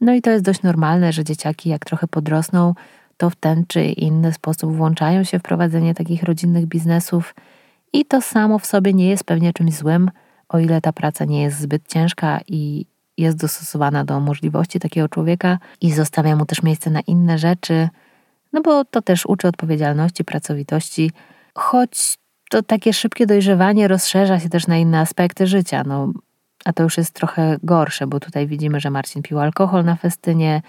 No 0.00 0.14
i 0.14 0.22
to 0.22 0.30
jest 0.30 0.44
dość 0.44 0.62
normalne, 0.62 1.12
że 1.12 1.24
dzieciaki 1.24 1.68
jak 1.68 1.84
trochę 1.84 2.06
podrosną, 2.06 2.74
to 3.16 3.30
w 3.30 3.36
ten 3.36 3.64
czy 3.68 3.84
inny 3.84 4.32
sposób 4.32 4.76
włączają 4.76 5.24
się 5.24 5.38
w 5.38 5.42
prowadzenie 5.42 5.94
takich 5.94 6.22
rodzinnych 6.22 6.66
biznesów 6.66 7.34
i 7.94 8.04
to 8.04 8.20
samo 8.20 8.58
w 8.58 8.66
sobie 8.66 8.92
nie 8.92 9.08
jest 9.08 9.24
pewnie 9.24 9.52
czymś 9.52 9.74
złym, 9.74 10.10
o 10.48 10.58
ile 10.58 10.80
ta 10.80 10.92
praca 10.92 11.24
nie 11.24 11.42
jest 11.42 11.58
zbyt 11.58 11.88
ciężka 11.88 12.40
i 12.48 12.86
jest 13.18 13.36
dostosowana 13.36 14.04
do 14.04 14.20
możliwości 14.20 14.80
takiego 14.80 15.08
człowieka 15.08 15.58
i 15.80 15.92
zostawia 15.92 16.36
mu 16.36 16.46
też 16.46 16.62
miejsce 16.62 16.90
na 16.90 17.00
inne 17.00 17.38
rzeczy, 17.38 17.88
no 18.52 18.60
bo 18.60 18.84
to 18.84 19.02
też 19.02 19.26
uczy 19.26 19.48
odpowiedzialności, 19.48 20.24
pracowitości, 20.24 21.10
choć 21.54 22.18
to 22.50 22.62
takie 22.62 22.92
szybkie 22.92 23.26
dojrzewanie 23.26 23.88
rozszerza 23.88 24.40
się 24.40 24.48
też 24.48 24.66
na 24.66 24.76
inne 24.76 25.00
aspekty 25.00 25.46
życia. 25.46 25.82
No, 25.86 26.12
a 26.64 26.72
to 26.72 26.82
już 26.82 26.98
jest 26.98 27.14
trochę 27.14 27.56
gorsze, 27.62 28.06
bo 28.06 28.20
tutaj 28.20 28.46
widzimy, 28.46 28.80
że 28.80 28.90
Marcin 28.90 29.22
pił 29.22 29.38
alkohol 29.40 29.84
na 29.84 29.96
festynie, 29.96 30.62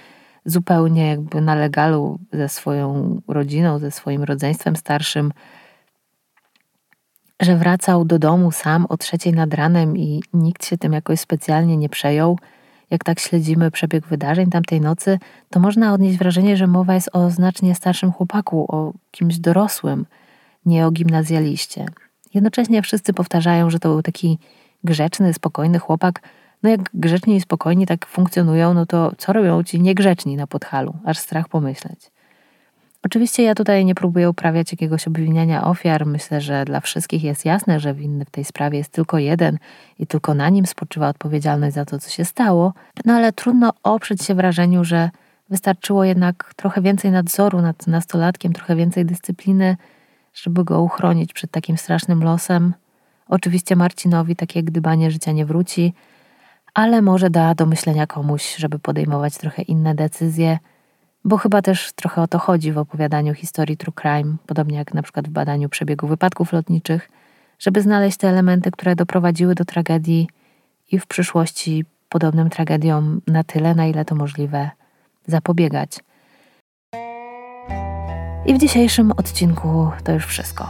zupełnie 0.45 1.07
jakby 1.07 1.41
na 1.41 1.55
legalu 1.55 2.19
ze 2.33 2.49
swoją 2.49 3.21
rodziną, 3.27 3.79
ze 3.79 3.91
swoim 3.91 4.23
rodzeństwem 4.23 4.75
starszym, 4.75 5.31
że 7.41 7.57
wracał 7.57 8.05
do 8.05 8.19
domu 8.19 8.51
sam 8.51 8.85
o 8.89 8.97
trzeciej 8.97 9.33
nad 9.33 9.53
ranem 9.53 9.97
i 9.97 10.23
nikt 10.33 10.65
się 10.65 10.77
tym 10.77 10.93
jakoś 10.93 11.19
specjalnie 11.19 11.77
nie 11.77 11.89
przejął. 11.89 12.39
Jak 12.91 13.03
tak 13.03 13.19
śledzimy 13.19 13.71
przebieg 13.71 14.07
wydarzeń 14.07 14.49
tamtej 14.49 14.81
nocy, 14.81 15.19
to 15.49 15.59
można 15.59 15.93
odnieść 15.93 16.17
wrażenie, 16.17 16.57
że 16.57 16.67
mowa 16.67 16.93
jest 16.93 17.09
o 17.13 17.29
znacznie 17.29 17.75
starszym 17.75 18.11
chłopaku, 18.11 18.65
o 18.67 18.93
kimś 19.11 19.37
dorosłym, 19.37 20.05
nie 20.65 20.87
o 20.87 20.91
gimnazjaliście. 20.91 21.85
Jednocześnie 22.33 22.81
wszyscy 22.81 23.13
powtarzają, 23.13 23.69
że 23.69 23.79
to 23.79 23.89
był 23.89 24.01
taki 24.01 24.39
grzeczny, 24.83 25.33
spokojny 25.33 25.79
chłopak. 25.79 26.21
No 26.63 26.69
jak 26.69 26.89
grzeczni 26.93 27.35
i 27.35 27.41
spokojni 27.41 27.85
tak 27.85 28.05
funkcjonują, 28.05 28.73
no 28.73 28.85
to 28.85 29.11
co 29.17 29.33
robią 29.33 29.63
ci 29.63 29.81
niegrzeczni 29.81 30.35
na 30.35 30.47
podhalu? 30.47 30.95
Aż 31.05 31.17
strach 31.17 31.49
pomyśleć. 31.49 32.11
Oczywiście 33.05 33.43
ja 33.43 33.55
tutaj 33.55 33.85
nie 33.85 33.95
próbuję 33.95 34.29
uprawiać 34.29 34.71
jakiegoś 34.71 35.07
obwiniania 35.07 35.63
ofiar. 35.63 36.05
Myślę, 36.05 36.41
że 36.41 36.65
dla 36.65 36.79
wszystkich 36.79 37.23
jest 37.23 37.45
jasne, 37.45 37.79
że 37.79 37.93
winny 37.93 38.25
w 38.25 38.29
tej 38.29 38.45
sprawie 38.45 38.77
jest 38.77 38.91
tylko 38.91 39.17
jeden 39.17 39.57
i 39.99 40.07
tylko 40.07 40.33
na 40.33 40.49
nim 40.49 40.65
spoczywa 40.65 41.09
odpowiedzialność 41.09 41.75
za 41.75 41.85
to, 41.85 41.99
co 41.99 42.09
się 42.09 42.25
stało. 42.25 42.73
No 43.05 43.13
ale 43.13 43.33
trudno 43.33 43.73
oprzeć 43.83 44.23
się 44.23 44.35
wrażeniu, 44.35 44.83
że 44.83 45.09
wystarczyło 45.49 46.03
jednak 46.03 46.53
trochę 46.55 46.81
więcej 46.81 47.11
nadzoru 47.11 47.61
nad 47.61 47.87
nastolatkiem, 47.87 48.53
trochę 48.53 48.75
więcej 48.75 49.05
dyscypliny, 49.05 49.77
żeby 50.33 50.63
go 50.63 50.81
uchronić 50.81 51.33
przed 51.33 51.51
takim 51.51 51.77
strasznym 51.77 52.23
losem. 52.23 52.73
Oczywiście 53.27 53.75
Marcinowi 53.75 54.35
takie 54.35 54.63
gdybanie 54.63 55.11
życia 55.11 55.31
nie 55.31 55.45
wróci, 55.45 55.93
ale 56.73 57.01
może 57.01 57.29
da 57.29 57.55
do 57.55 57.65
myślenia 57.65 58.07
komuś, 58.07 58.55
żeby 58.55 58.79
podejmować 58.79 59.37
trochę 59.37 59.61
inne 59.61 59.95
decyzje, 59.95 60.59
bo 61.25 61.37
chyba 61.37 61.61
też 61.61 61.91
trochę 61.93 62.21
o 62.21 62.27
to 62.27 62.39
chodzi 62.39 62.71
w 62.71 62.77
opowiadaniu 62.77 63.33
historii 63.33 63.77
true 63.77 63.93
crime, 64.01 64.35
podobnie 64.47 64.77
jak 64.77 64.93
na 64.93 65.01
przykład 65.01 65.27
w 65.27 65.31
badaniu 65.31 65.69
przebiegu 65.69 66.07
wypadków 66.07 66.53
lotniczych, 66.53 67.09
żeby 67.59 67.81
znaleźć 67.81 68.17
te 68.17 68.29
elementy, 68.29 68.71
które 68.71 68.95
doprowadziły 68.95 69.55
do 69.55 69.65
tragedii 69.65 70.29
i 70.91 70.99
w 70.99 71.07
przyszłości 71.07 71.85
podobnym 72.09 72.49
tragediom 72.49 73.21
na 73.27 73.43
tyle, 73.43 73.75
na 73.75 73.85
ile 73.85 74.05
to 74.05 74.15
możliwe, 74.15 74.69
zapobiegać. 75.27 75.99
I 78.45 78.53
w 78.53 78.57
dzisiejszym 78.57 79.11
odcinku 79.11 79.91
to 80.03 80.11
już 80.11 80.25
wszystko. 80.25 80.69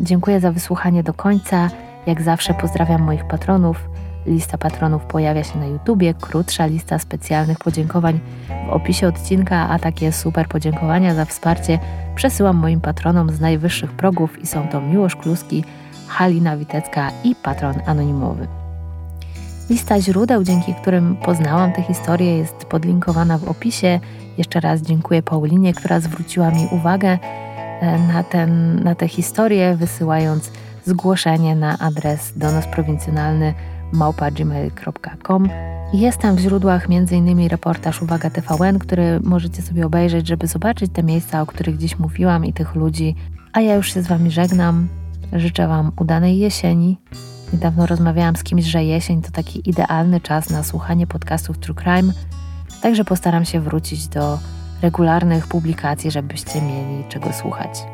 Dziękuję 0.00 0.40
za 0.40 0.52
wysłuchanie 0.52 1.02
do 1.02 1.14
końca. 1.14 1.70
Jak 2.06 2.22
zawsze 2.22 2.54
pozdrawiam 2.54 3.02
moich 3.02 3.24
patronów. 3.24 3.88
Lista 4.26 4.58
patronów 4.58 5.04
pojawia 5.04 5.44
się 5.44 5.58
na 5.58 5.66
YouTubie, 5.66 6.14
krótsza 6.14 6.66
lista 6.66 6.98
specjalnych 6.98 7.58
podziękowań 7.58 8.20
w 8.68 8.70
opisie 8.70 9.08
odcinka, 9.08 9.68
a 9.68 9.78
takie 9.78 10.12
super 10.12 10.48
podziękowania 10.48 11.14
za 11.14 11.24
wsparcie 11.24 11.78
przesyłam 12.14 12.56
moim 12.56 12.80
patronom 12.80 13.30
z 13.30 13.40
najwyższych 13.40 13.92
progów 13.92 14.42
i 14.42 14.46
są 14.46 14.68
to 14.68 14.80
Miłosz 14.80 15.16
Kluski, 15.16 15.64
Halina 16.08 16.56
Witecka 16.56 17.10
i 17.24 17.34
patron 17.34 17.74
anonimowy. 17.86 18.46
Lista 19.70 20.00
źródeł, 20.00 20.44
dzięki 20.44 20.74
którym 20.74 21.16
poznałam 21.16 21.72
tę 21.72 21.82
historię, 21.82 22.38
jest 22.38 22.54
podlinkowana 22.54 23.38
w 23.38 23.48
opisie. 23.48 24.00
Jeszcze 24.38 24.60
raz 24.60 24.82
dziękuję 24.82 25.22
Paulinie, 25.22 25.74
która 25.74 26.00
zwróciła 26.00 26.50
mi 26.50 26.68
uwagę 26.70 27.18
e, 27.80 27.98
na, 27.98 28.22
ten, 28.22 28.82
na 28.84 28.94
tę 28.94 29.08
historię, 29.08 29.76
wysyłając 29.76 30.50
zgłoszenie 30.84 31.56
na 31.56 31.78
adres 31.78 32.32
donosprowincjonalny 32.36 33.54
małpa.gmail.com. 33.92 35.48
Jest 35.92 36.18
tam 36.18 36.36
w 36.36 36.40
źródłach 36.40 36.86
m.in. 36.90 37.48
reportaż 37.48 38.02
Uwaga 38.02 38.30
TVN, 38.30 38.78
który 38.78 39.20
możecie 39.20 39.62
sobie 39.62 39.86
obejrzeć, 39.86 40.28
żeby 40.28 40.46
zobaczyć 40.46 40.92
te 40.92 41.02
miejsca, 41.02 41.42
o 41.42 41.46
których 41.46 41.78
dziś 41.78 41.98
mówiłam 41.98 42.44
i 42.44 42.52
tych 42.52 42.74
ludzi. 42.74 43.14
A 43.52 43.60
ja 43.60 43.74
już 43.74 43.94
się 43.94 44.02
z 44.02 44.06
Wami 44.06 44.30
żegnam. 44.30 44.88
Życzę 45.32 45.68
Wam 45.68 45.92
udanej 46.00 46.38
jesieni. 46.38 46.98
Niedawno 47.52 47.86
rozmawiałam 47.86 48.36
z 48.36 48.42
kimś, 48.42 48.64
że 48.64 48.84
jesień 48.84 49.22
to 49.22 49.30
taki 49.30 49.70
idealny 49.70 50.20
czas 50.20 50.50
na 50.50 50.62
słuchanie 50.62 51.06
podcastów 51.06 51.58
True 51.58 51.74
Crime, 51.74 52.12
także 52.82 53.04
postaram 53.04 53.44
się 53.44 53.60
wrócić 53.60 54.08
do 54.08 54.38
regularnych 54.82 55.46
publikacji, 55.46 56.10
żebyście 56.10 56.62
mieli 56.62 57.04
czego 57.08 57.32
słuchać. 57.32 57.84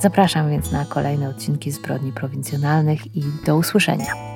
Zapraszam 0.00 0.50
więc 0.50 0.72
na 0.72 0.84
kolejne 0.84 1.28
odcinki 1.28 1.72
Zbrodni 1.72 2.12
Prowincjonalnych 2.12 3.16
i 3.16 3.22
do 3.46 3.56
usłyszenia. 3.56 4.35